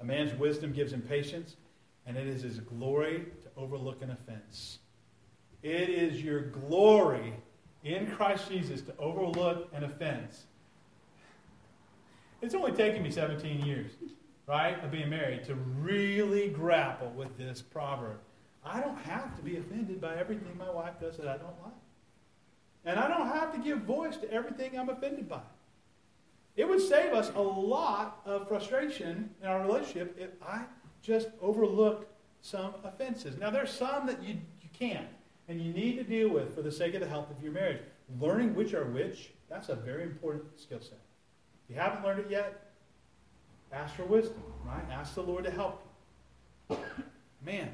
[0.00, 1.56] A man's wisdom gives him patience,
[2.06, 4.78] and it is his glory to overlook an offense.
[5.62, 7.34] It is your glory
[7.84, 10.46] in Christ Jesus to overlook an offense.
[12.40, 13.92] It's only taken me 17 years,
[14.46, 18.18] right, of being married to really grapple with this proverb.
[18.64, 21.72] I don't have to be offended by everything my wife does that I don't like.
[22.84, 25.40] And I don't have to give voice to everything I'm offended by.
[26.56, 30.62] It would save us a lot of frustration in our relationship if I
[31.02, 32.10] just overlooked
[32.42, 33.38] some offenses.
[33.38, 35.06] Now, there's some that you, you can't
[35.48, 37.82] and you need to deal with for the sake of the health of your marriage.
[38.20, 40.98] Learning which are which, that's a very important skill set.
[41.64, 42.72] If you haven't learned it yet,
[43.72, 44.82] ask for wisdom, right?
[44.90, 45.82] Ask the Lord to help
[46.68, 46.76] you.
[47.44, 47.70] Man,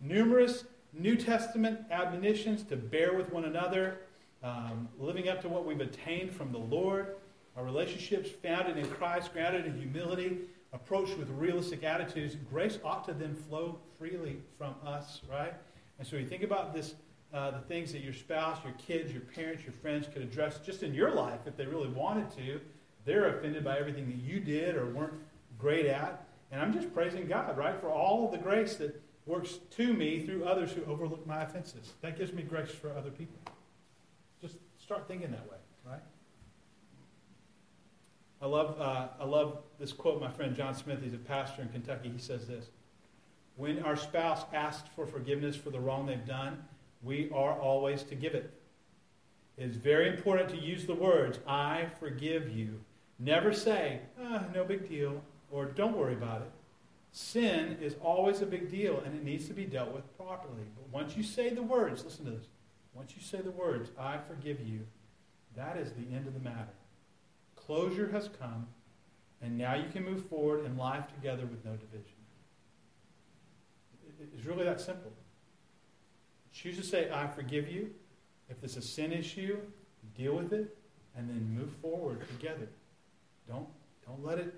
[0.00, 3.98] numerous New Testament admonitions to bear with one another,
[4.42, 7.16] um, living up to what we've attained from the Lord,
[7.56, 10.38] our relationships founded in Christ, grounded in humility,
[10.72, 12.36] approached with realistic attitudes.
[12.50, 15.52] Grace ought to then flow freely from us, right?
[15.98, 16.94] And so you think about this,
[17.34, 20.82] uh, the things that your spouse, your kids, your parents, your friends could address just
[20.82, 22.60] in your life if they really wanted to.
[23.04, 25.14] They're offended by everything that you did or weren't
[25.58, 26.24] great at.
[26.52, 30.24] And I'm just praising God, right, for all of the grace that works to me
[30.24, 31.92] through others who overlook my offenses.
[32.00, 33.38] That gives me grace for other people.
[34.90, 36.00] Start thinking that way, right?
[38.42, 41.68] I love, uh, I love this quote, my friend John Smith, he's a pastor in
[41.68, 42.10] Kentucky.
[42.12, 42.70] He says this
[43.54, 46.64] When our spouse asks for forgiveness for the wrong they've done,
[47.04, 48.52] we are always to give it.
[49.56, 52.80] It is very important to use the words, I forgive you.
[53.20, 55.22] Never say, oh, no big deal,
[55.52, 56.50] or don't worry about it.
[57.12, 60.64] Sin is always a big deal, and it needs to be dealt with properly.
[60.74, 62.48] But once you say the words, listen to this.
[62.92, 64.80] Once you say the words, I forgive you,
[65.56, 66.74] that is the end of the matter.
[67.56, 68.66] Closure has come,
[69.40, 72.16] and now you can move forward in life together with no division.
[74.34, 75.12] It's really that simple.
[76.52, 77.90] Choose to say, I forgive you.
[78.48, 79.58] If it's a sin issue,
[80.16, 80.76] deal with it,
[81.16, 82.68] and then move forward together.
[83.48, 83.68] Don't,
[84.06, 84.54] don't let it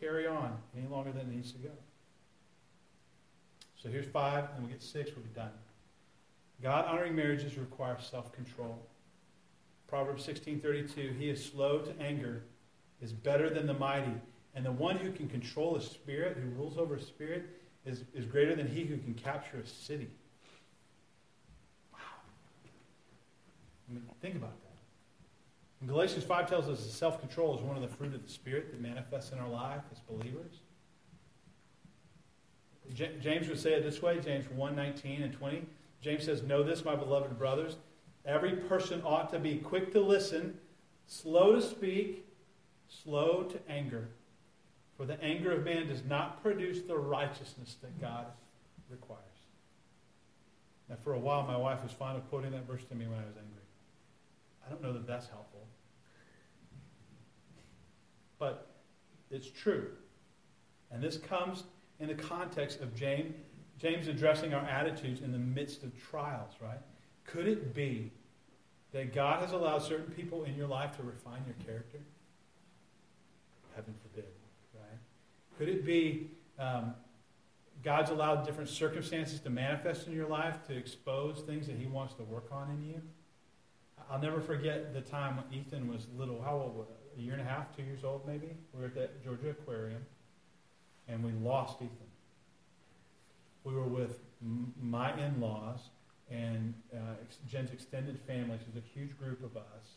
[0.00, 1.70] carry on any longer than it needs to go.
[3.76, 5.50] So here's five, and we get six, we'll be done.
[6.62, 8.86] God honoring marriages requires self control.
[9.86, 12.42] Proverbs 16:32, he is slow to anger,
[13.00, 14.14] is better than the mighty,
[14.54, 17.44] and the one who can control a spirit, who rules over a spirit,
[17.86, 20.08] is, is greater than he who can capture a city.
[21.92, 21.98] Wow.
[23.88, 24.68] I mean, think about that.
[25.80, 28.72] And Galatians 5 tells us that self-control is one of the fruit of the Spirit
[28.72, 30.60] that manifests in our life as believers.
[32.94, 35.66] James would say it this way, James 1, 19 and 20.
[36.00, 37.76] James says, Know this, my beloved brothers,
[38.28, 40.58] Every person ought to be quick to listen,
[41.06, 42.26] slow to speak,
[42.86, 44.08] slow to anger,
[44.98, 48.26] for the anger of man does not produce the righteousness that God
[48.90, 49.22] requires.
[50.90, 53.18] Now, for a while, my wife was fond of quoting that verse to me when
[53.18, 53.62] I was angry.
[54.66, 55.66] I don't know that that's helpful.
[58.38, 58.66] But
[59.30, 59.88] it's true.
[60.90, 61.64] And this comes
[61.98, 63.34] in the context of James,
[63.78, 66.80] James addressing our attitudes in the midst of trials, right?
[67.24, 68.10] Could it be
[68.92, 71.98] that God has allowed certain people in your life to refine your character?
[73.76, 74.28] Heaven forbid,
[74.74, 74.98] right?
[75.58, 76.94] Could it be um,
[77.84, 82.14] God's allowed different circumstances to manifest in your life to expose things that He wants
[82.14, 83.02] to work on in you?
[84.10, 86.42] I'll never forget the time when Ethan was little.
[86.42, 88.48] How old was A year and a half, two years old maybe?
[88.72, 90.04] We were at the Georgia Aquarium,
[91.06, 92.07] and we lost Ethan.
[93.68, 95.80] We were with m- my in-laws
[96.30, 96.98] and uh,
[97.46, 98.56] Jen's extended family.
[98.58, 99.96] So there's a huge group of us,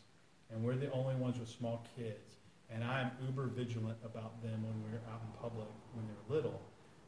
[0.50, 2.36] and we're the only ones with small kids.
[2.70, 6.60] And I am uber vigilant about them when we're out in public when they're little.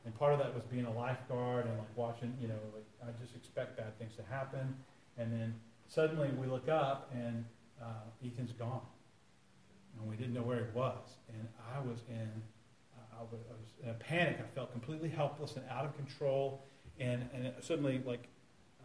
[0.04, 3.22] And part of that was being a lifeguard and like watching, you know, like I
[3.22, 4.74] just expect bad things to happen.
[5.16, 5.54] And then
[5.88, 7.44] suddenly we look up and
[7.82, 8.82] uh, Ethan's gone.
[9.98, 11.16] And we didn't know where he was.
[11.28, 12.28] And I was in,
[13.18, 14.38] I, was, I was in a panic.
[14.40, 16.64] I felt completely helpless and out of control.
[16.98, 18.28] And, and suddenly, like,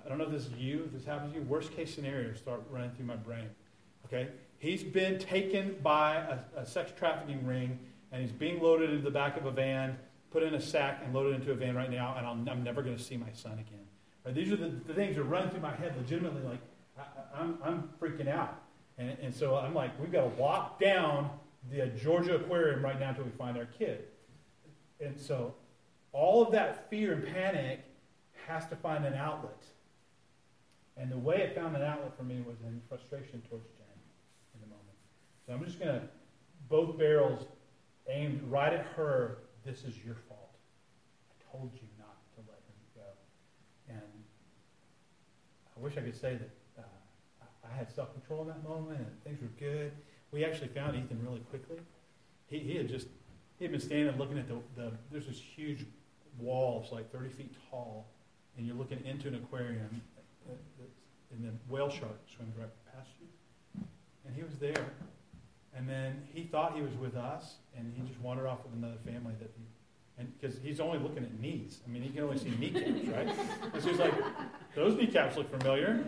[0.05, 2.34] I don't know if this is you, if this happens to you, worst case scenario
[2.34, 3.49] start running through my brain.
[4.05, 4.30] Okay?
[4.57, 7.80] He's been taken by a, a sex trafficking ring
[8.11, 9.97] and he's being loaded into the back of a van,
[10.32, 12.82] put in a sack, and loaded into a van right now, and i am never
[12.82, 13.86] going to see my son again.
[14.25, 14.34] Right?
[14.34, 16.59] These are the, the, things that run through my head legitimately, like,
[16.97, 18.63] I, am I'm, I'm freaking out.
[18.97, 21.30] And, and so I'm like, we've got to lock down
[21.71, 24.05] the Georgia Aquarium right now until we find our kid.
[25.00, 25.54] And so
[26.12, 27.82] all of that fear and panic
[28.47, 29.64] has to find an outlet.
[30.97, 33.86] And the way it found an outlet for me was in frustration towards Jen
[34.54, 34.97] in the moment.
[35.45, 36.08] So I'm just going to,
[36.68, 37.45] both barrels
[38.10, 40.56] aimed right at her, this is your fault.
[41.30, 43.02] I told you not to let him go.
[43.88, 44.24] And
[45.78, 49.24] I wish I could say that uh, I had self control in that moment and
[49.24, 49.91] things were good.
[50.32, 51.78] We actually found Ethan really quickly.
[52.47, 53.08] He, he had just,
[53.60, 55.86] he had been standing looking at the, the, there's this huge
[56.39, 58.07] wall, it's like 30 feet tall,
[58.57, 60.01] and you're looking into an aquarium
[60.47, 60.86] uh, uh,
[61.32, 63.84] and the whale shark swims right past you.
[64.26, 64.86] And he was there.
[65.76, 68.97] And then he thought he was with us, and he just wandered off with another
[69.05, 69.64] family that he,
[70.18, 71.80] and because he's only looking at knees.
[71.86, 73.82] I mean, he can only see kneecaps, right?
[73.82, 74.14] So he's like,
[74.76, 76.03] those kneecaps look familiar,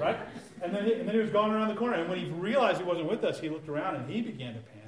[0.00, 0.18] right?
[0.62, 1.96] And then, he, and then he was gone around the corner.
[1.96, 4.60] And when he realized he wasn't with us, he looked around and he began to
[4.60, 4.79] panic.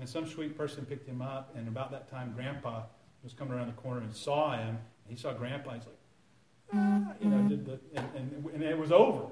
[0.00, 1.54] And some sweet person picked him up.
[1.54, 2.84] And about that time, Grandpa
[3.22, 4.68] was coming around the corner and saw him.
[4.68, 4.78] And
[5.08, 5.70] he saw Grandpa.
[5.70, 5.98] and He's like,
[6.74, 9.26] ah, you know, did the, and, and, and it was over.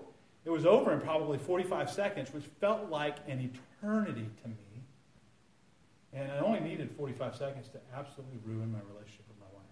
[0.44, 3.50] It was over in probably 45 seconds, which felt like an
[3.82, 4.54] eternity to me.
[6.12, 9.64] And I only needed 45 seconds to absolutely ruin my relationship with my wife.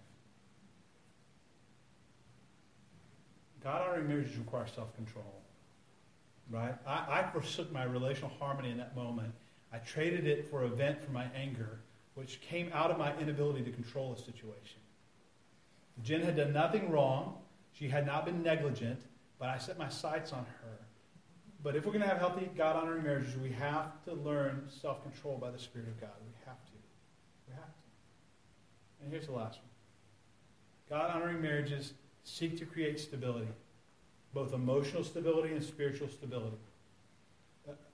[3.63, 5.41] God honoring marriages require self control.
[6.49, 6.75] Right?
[6.87, 9.33] I, I forsook my relational harmony in that moment.
[9.71, 11.79] I traded it for a vent for my anger,
[12.15, 14.79] which came out of my inability to control the situation.
[16.03, 17.37] Jen had done nothing wrong.
[17.73, 19.01] She had not been negligent,
[19.39, 20.77] but I set my sights on her.
[21.63, 25.01] But if we're going to have healthy, God honoring marriages, we have to learn self
[25.03, 26.11] control by the Spirit of God.
[26.25, 26.71] We have to.
[27.47, 29.03] We have to.
[29.03, 29.69] And here's the last one
[30.89, 31.93] God honoring marriages
[32.23, 33.47] seek to create stability,
[34.33, 36.57] both emotional stability and spiritual stability.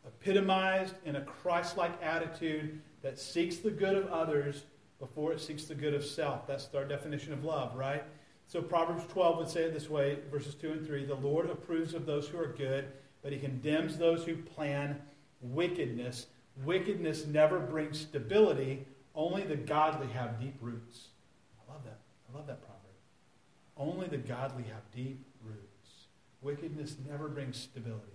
[0.06, 4.64] Epitomized in a Christ like attitude that seeks the good of others
[4.99, 6.47] before it seeks the good of self.
[6.47, 8.04] That's our definition of love, right?
[8.47, 11.93] So Proverbs 12 would say it this way, verses 2 and 3 The Lord approves
[11.93, 12.86] of those who are good,
[13.22, 15.01] but he condemns those who plan
[15.41, 16.28] wickedness.
[16.64, 18.86] Wickedness never brings stability,
[19.16, 21.08] only the godly have deep roots.
[21.58, 21.99] I love that.
[22.30, 22.80] I love that proverb.
[23.76, 26.08] Only the godly have deep roots.
[26.41, 28.12] Wickedness never brings stability.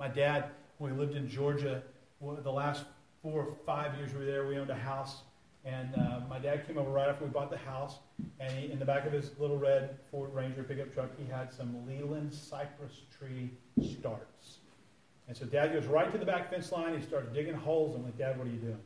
[0.00, 0.46] My dad,
[0.78, 1.82] when we lived in Georgia,
[2.20, 2.84] the last
[3.22, 5.22] four or five years we were there, we owned a house
[5.64, 7.98] and uh, my dad came over right after we bought the house,
[8.38, 11.52] and he, in the back of his little red Ford Ranger pickup truck, he had
[11.52, 13.50] some Leyland cypress tree
[13.94, 14.58] starts.
[15.28, 16.98] And so dad goes right to the back fence line.
[16.98, 17.94] He starts digging holes.
[17.94, 18.80] I'm like, Dad, what are you doing?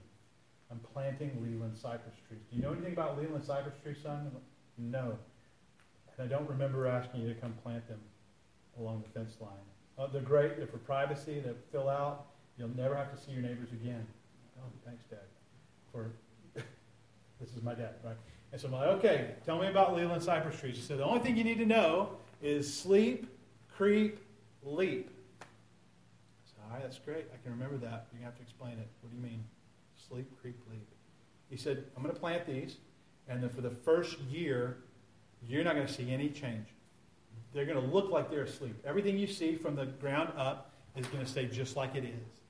[0.70, 2.40] I'm planting Leyland cypress trees.
[2.50, 4.30] Do you know anything about Leyland cypress trees, son?
[4.34, 4.42] Like,
[4.76, 5.16] no.
[6.18, 8.00] And I don't remember asking you to come plant them
[8.78, 9.52] along the fence line.
[9.98, 10.56] Uh, they're great.
[10.56, 11.40] They're for privacy.
[11.40, 12.26] They fill out.
[12.58, 14.06] You'll never have to see your neighbors again.
[14.58, 15.18] Oh, thanks, Dad,
[15.92, 16.10] for
[16.54, 18.16] this is my dad, right?
[18.52, 20.76] And so I'm like, okay, tell me about Leyland cypress trees.
[20.76, 23.26] He said, the only thing you need to know is sleep,
[23.76, 24.18] creep,
[24.62, 25.10] leap.
[25.40, 25.44] I
[26.44, 27.26] said, All right, that's great.
[27.32, 28.06] I can remember that.
[28.12, 28.86] You're going to have to explain it.
[29.00, 29.44] What do you mean?
[30.08, 30.86] Sleep, creep, leap.
[31.50, 32.76] He said, I'm going to plant these,
[33.28, 34.78] and then for the first year,
[35.46, 36.66] you're not going to see any change.
[37.54, 38.74] They're going to look like they're asleep.
[38.84, 42.40] Everything you see from the ground up is going to stay just like it is.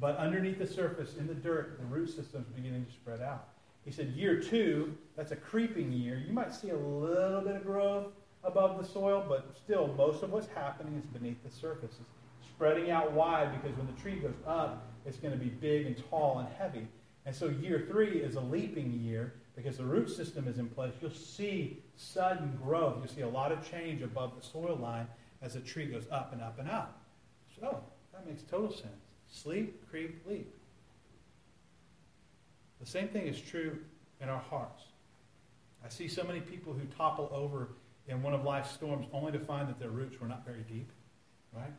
[0.00, 3.48] But underneath the surface, in the dirt, the root system is beginning to spread out.
[3.84, 6.22] He said, year two, that's a creeping year.
[6.26, 8.06] You might see a little bit of growth
[8.44, 11.96] above the soil, but still, most of what's happening is beneath the surface.
[12.40, 15.86] It's spreading out wide because when the tree goes up, it's going to be big
[15.86, 16.86] and tall and heavy.
[17.26, 20.92] And so year three is a leaping year because the root system is in place.
[21.02, 22.98] You'll see sudden growth.
[22.98, 25.08] You'll see a lot of change above the soil line
[25.42, 27.02] as the tree goes up and up and up.
[27.58, 27.80] So oh,
[28.12, 29.02] that makes total sense.
[29.28, 30.54] Sleep, creep, leap.
[32.78, 33.78] The same thing is true
[34.20, 34.84] in our hearts.
[35.84, 37.70] I see so many people who topple over
[38.06, 40.92] in one of life's storms only to find that their roots were not very deep,
[41.52, 41.72] right?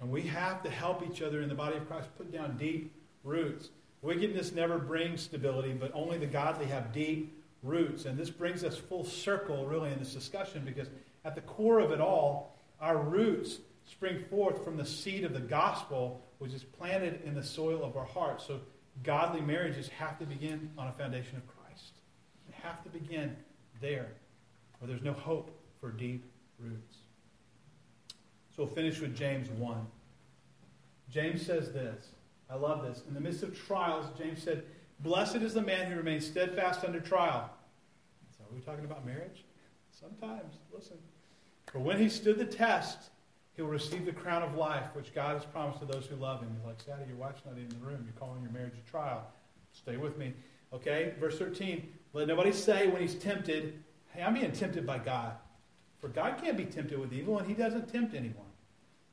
[0.00, 2.92] And we have to help each other in the body of Christ put down deep
[3.22, 3.68] roots.
[4.02, 8.04] Wickedness never brings stability, but only the godly have deep roots.
[8.04, 10.88] And this brings us full circle, really, in this discussion because
[11.24, 15.40] at the core of it all, our roots spring forth from the seed of the
[15.40, 18.44] gospel, which is planted in the soil of our hearts.
[18.46, 18.60] So
[19.04, 21.92] godly marriages have to begin on a foundation of Christ.
[22.48, 23.36] They have to begin
[23.80, 24.08] there,
[24.80, 26.24] or there's no hope for deep
[26.58, 26.96] roots.
[28.54, 29.86] So we'll finish with James 1.
[31.08, 32.08] James says this.
[32.52, 33.02] I love this.
[33.08, 34.64] In the midst of trials, James said,
[35.00, 37.50] Blessed is the man who remains steadfast under trial.
[38.36, 39.44] So are we talking about marriage?
[39.90, 40.54] Sometimes.
[40.72, 40.98] Listen.
[41.72, 43.10] For when he stood the test,
[43.56, 46.54] he'll receive the crown of life, which God has promised to those who love him.
[46.58, 48.04] You're like, Sadie, your wife's not in the room.
[48.04, 49.26] You're calling your marriage a trial.
[49.72, 50.34] Stay with me.
[50.74, 51.14] Okay?
[51.18, 51.88] Verse 13.
[52.12, 55.32] Let nobody say when he's tempted, Hey, I'm being tempted by God.
[56.00, 58.51] For God can't be tempted with evil, and he doesn't tempt anyone.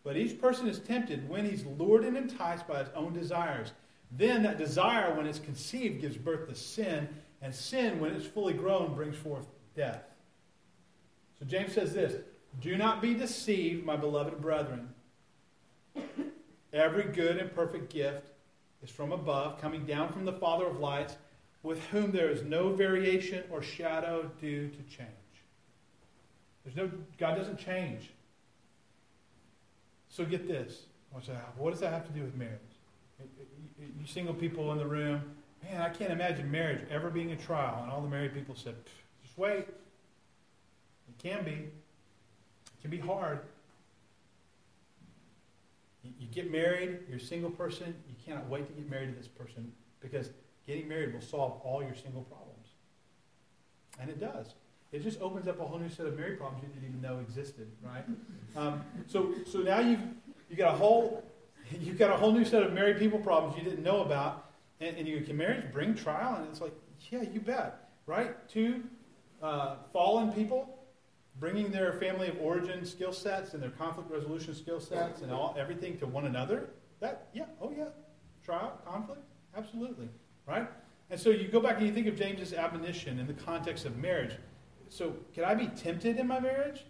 [0.03, 3.73] But each person is tempted when he's lured and enticed by his own desires.
[4.11, 7.07] Then that desire, when it's conceived, gives birth to sin,
[7.41, 10.03] and sin, when it's fully grown, brings forth death.
[11.37, 12.21] So James says this
[12.61, 14.89] Do not be deceived, my beloved brethren.
[16.73, 18.29] Every good and perfect gift
[18.83, 21.15] is from above, coming down from the Father of lights,
[21.63, 25.09] with whom there is no variation or shadow due to change.
[26.63, 28.11] There's no God doesn't change.
[30.09, 30.83] So get this.
[31.11, 32.59] What does that have to do with marriage?
[33.79, 35.21] You single people in the room,
[35.63, 37.79] man, I can't imagine marriage ever being a trial.
[37.83, 38.75] And all the married people said,
[39.23, 39.67] just wait.
[39.67, 41.51] It can be.
[41.51, 43.39] It can be hard.
[46.03, 49.27] You get married, you're a single person, you cannot wait to get married to this
[49.27, 50.29] person because
[50.65, 52.67] getting married will solve all your single problems.
[53.99, 54.53] And it does.
[54.91, 57.19] It just opens up a whole new set of marriage problems you didn't even know
[57.19, 58.03] existed, right?
[58.55, 60.01] Um, so, so now you've
[60.49, 61.23] you got a whole
[61.79, 64.97] you've got a whole new set of married people problems you didn't know about, and,
[64.97, 66.73] and you can marriage bring trial, and it's like,
[67.11, 68.35] yeah, you bet, right?
[68.49, 68.83] Two
[69.41, 70.75] uh, fallen people
[71.39, 75.55] bringing their family of origin skill sets and their conflict resolution skill sets and all
[75.57, 76.69] everything to one another.
[76.99, 77.85] That, yeah, oh yeah,
[78.43, 79.21] trial, conflict,
[79.55, 80.09] absolutely,
[80.47, 80.67] right?
[81.11, 83.97] And so you go back and you think of James's admonition in the context of
[83.97, 84.35] marriage
[84.89, 86.85] so can I be tempted in my marriage?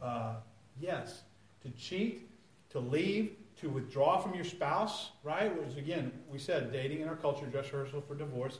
[0.00, 0.34] Uh,
[0.80, 1.22] yes.
[1.62, 2.28] To cheat,
[2.70, 5.54] to leave, to withdraw from your spouse, right?
[5.56, 8.58] Which again, we said dating in our culture, dress rehearsal for divorce.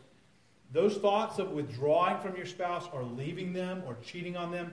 [0.72, 4.72] Those thoughts of withdrawing from your spouse or leaving them or cheating on them,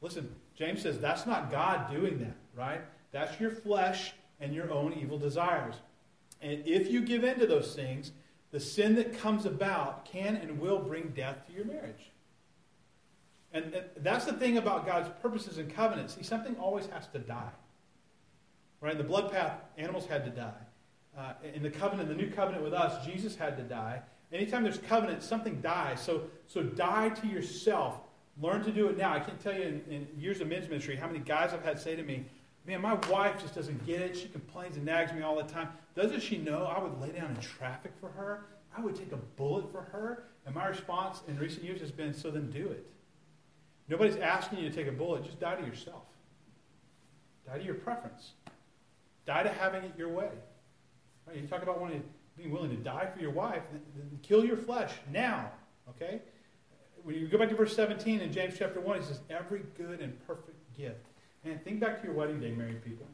[0.00, 2.80] listen, James says that's not God doing that, right?
[3.12, 5.74] That's your flesh and your own evil desires.
[6.40, 8.12] And if you give in to those things,
[8.52, 12.10] the sin that comes about can and will bring death to your marriage.
[13.52, 16.14] And, that's the thing about God's purposes and covenants.
[16.14, 17.50] See, something always has to die.
[18.80, 18.92] Right?
[18.92, 20.52] In the blood path, animals had to die.
[21.16, 24.02] Uh, in the covenant, the new covenant with us, Jesus had to die.
[24.32, 26.00] Anytime there's covenant, something dies.
[26.00, 28.00] So, so die to yourself.
[28.40, 29.14] Learn to do it now.
[29.14, 31.80] I can't tell you in, in years of men's ministry how many guys I've had
[31.80, 32.26] say to me,
[32.66, 34.16] Man, my wife just doesn't get it.
[34.16, 35.68] She complains and nags me all the time.
[35.94, 38.46] Doesn't she know I would lay down in traffic for her?
[38.76, 40.24] I would take a bullet for her.
[40.44, 42.84] And my response in recent years has been, So then do it.
[43.88, 45.24] Nobody's asking you to take a bullet.
[45.24, 46.02] Just die to yourself.
[47.46, 48.32] Die to your preference.
[49.26, 50.30] Die to having it your way.
[51.26, 51.36] Right?
[51.36, 52.02] You talk about wanting,
[52.36, 53.62] being willing to die for your wife.
[54.22, 55.50] Kill your flesh now.
[55.88, 56.20] Okay?
[57.04, 60.00] When you go back to verse 17 in James chapter 1, he says, Every good
[60.00, 61.06] and perfect gift.
[61.44, 63.06] And think back to your wedding day, married people.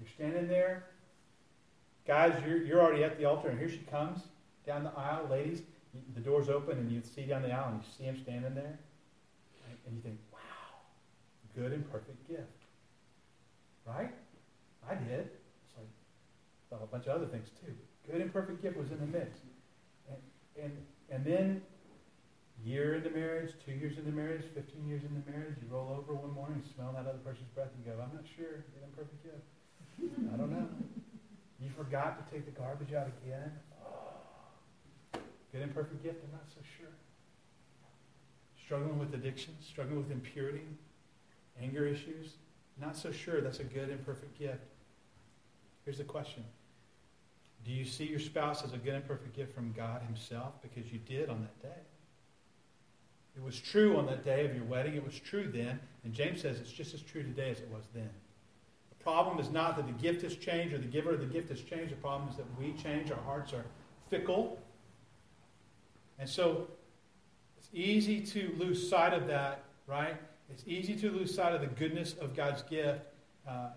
[0.00, 0.84] You're standing there.
[2.06, 4.22] Guys, you're, you're already at the altar, and here she comes
[4.66, 5.26] down the aisle.
[5.30, 5.62] Ladies,
[6.14, 8.78] the door's open, and you see down the aisle, and you see him standing there
[9.86, 10.40] and you think, wow,
[11.54, 12.42] good and perfect gift.
[13.86, 14.10] Right?
[14.88, 15.28] I did.
[15.28, 15.86] It's like,
[16.72, 17.72] a whole bunch of other things too.
[18.10, 19.38] Good and perfect gift was in the mix.
[20.08, 20.20] And,
[20.62, 20.72] and,
[21.10, 21.62] and then,
[22.64, 26.32] year into marriage, two years into marriage, 15 years into marriage, you roll over one
[26.32, 28.64] morning, smell that other person's breath, and go, I'm not sure.
[28.72, 29.44] Good and perfect gift.
[30.32, 30.68] I don't know.
[31.60, 33.52] You forgot to take the garbage out again.
[33.84, 35.20] Oh.
[35.52, 36.92] Good and perfect gift, I'm not so sure.
[38.64, 40.66] Struggling with addiction, struggling with impurity,
[41.60, 42.36] anger issues,
[42.80, 44.64] not so sure that's a good and perfect gift.
[45.84, 46.44] Here's the question
[47.64, 50.54] Do you see your spouse as a good and perfect gift from God Himself?
[50.62, 51.80] Because you did on that day.
[53.36, 54.94] It was true on that day of your wedding.
[54.94, 55.80] It was true then.
[56.04, 58.10] And James says it's just as true today as it was then.
[58.90, 61.48] The problem is not that the gift has changed or the giver of the gift
[61.48, 61.92] has changed.
[61.92, 63.10] The problem is that we change.
[63.10, 63.64] Our hearts are
[64.08, 64.58] fickle.
[66.18, 66.68] And so
[67.64, 70.16] it's easy to lose sight of that, right?
[70.50, 73.00] It's easy to lose sight of the goodness of God's gift
[73.48, 73.68] uh,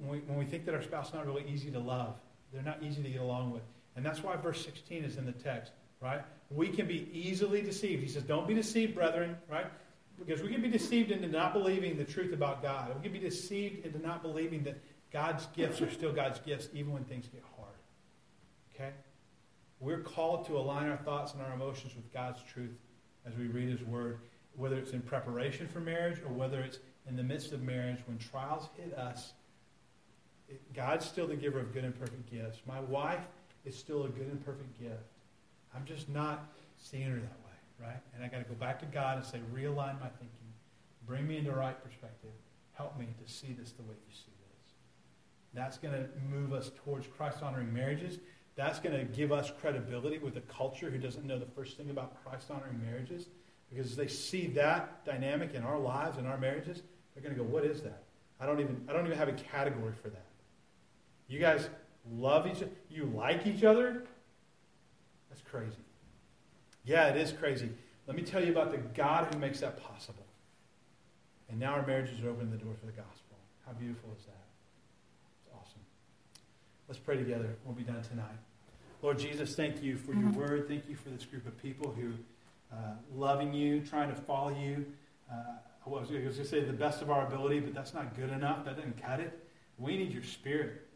[0.00, 2.14] when, we, when we think that our spouse is not really easy to love.
[2.52, 3.62] They're not easy to get along with.
[3.96, 6.22] And that's why verse 16 is in the text, right?
[6.50, 8.02] We can be easily deceived.
[8.02, 9.66] He says, Don't be deceived, brethren, right?
[10.16, 12.94] Because we can be deceived into not believing the truth about God.
[12.94, 14.80] We can be deceived into not believing that
[15.12, 17.74] God's gifts are still God's gifts, even when things get hard.
[18.74, 18.92] Okay?
[19.80, 22.76] We're called to align our thoughts and our emotions with God's truth
[23.26, 24.18] as we read His Word
[24.56, 28.18] whether it's in preparation for marriage or whether it's in the midst of marriage, when
[28.18, 29.32] trials hit us,
[30.48, 32.60] it, God's still the giver of good and perfect gifts.
[32.66, 33.24] My wife
[33.64, 35.02] is still a good and perfect gift.
[35.74, 38.00] I'm just not seeing her that way, right?
[38.14, 40.28] And I got to go back to God and say, realign my thinking,
[41.06, 42.30] bring me into right perspective,
[42.72, 44.72] help me to see this the way you see this.
[45.52, 48.18] That's going to move us towards Christ honoring marriages.
[48.56, 51.90] That's going to give us credibility with a culture who doesn't know the first thing
[51.90, 53.26] about Christ honoring marriages.
[53.70, 56.82] Because they see that dynamic in our lives, in our marriages,
[57.14, 58.04] they're going to go, what is that?
[58.40, 60.26] I don't even, I don't even have a category for that.
[61.28, 61.68] You guys
[62.12, 62.70] love each other.
[62.90, 64.04] You like each other?
[65.30, 65.72] That's crazy.
[66.84, 67.70] Yeah, it is crazy.
[68.06, 70.26] Let me tell you about the God who makes that possible.
[71.48, 73.36] And now our marriages are opening the door for the gospel.
[73.66, 74.44] How beautiful is that?
[75.40, 75.80] It's awesome.
[76.86, 77.56] Let's pray together.
[77.64, 78.36] We'll be done tonight.
[79.00, 80.68] Lord Jesus, thank you for your word.
[80.68, 82.12] Thank you for this group of people who
[82.70, 84.84] uh, loving you, trying to follow you.
[85.30, 85.34] Uh,
[85.86, 88.66] I was going to say the best of our ability, but that's not good enough.
[88.66, 89.46] That doesn't cut it.
[89.78, 90.86] We need your spirit.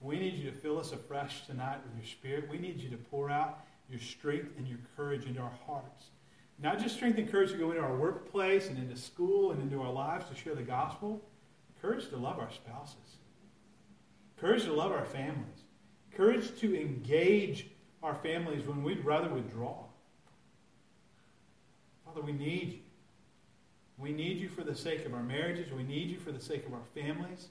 [0.00, 2.48] We need you to fill us afresh tonight with your spirit.
[2.50, 6.06] We need you to pour out your strength and your courage into our hearts.
[6.62, 9.82] Not just strength and courage to go into our workplace and into school and into
[9.82, 11.20] our lives to share the gospel.
[11.82, 13.18] Courage to love our spouses.
[14.44, 15.62] Courage to love our families.
[16.14, 17.66] Courage to engage
[18.02, 19.84] our families when we'd rather withdraw.
[22.04, 22.78] Father, we need you.
[23.96, 25.72] We need you for the sake of our marriages.
[25.72, 27.48] We need you for the sake of our families.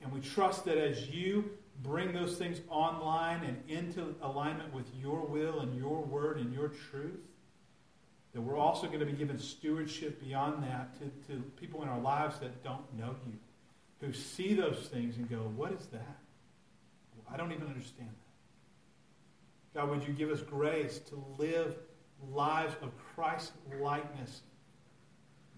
[0.00, 1.50] And we trust that as you
[1.82, 6.68] bring those things online and into alignment with your will and your word and your
[6.68, 7.20] truth,
[8.32, 12.00] that we're also going to be given stewardship beyond that to, to people in our
[12.00, 13.34] lives that don't know you,
[14.02, 16.18] who see those things and go, What is that?
[17.32, 19.80] I don't even understand that.
[19.80, 21.76] God, would you give us grace to live
[22.30, 24.42] lives of Christ likeness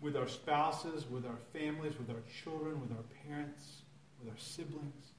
[0.01, 3.83] with our spouses, with our families, with our children, with our parents,
[4.21, 5.13] with our siblings,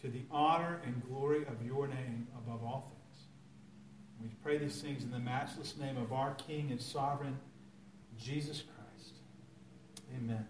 [0.00, 3.24] to the honor and glory of your name above all things.
[4.22, 7.36] We pray these things in the matchless name of our King and Sovereign,
[8.18, 9.14] Jesus Christ.
[10.16, 10.46] Amen.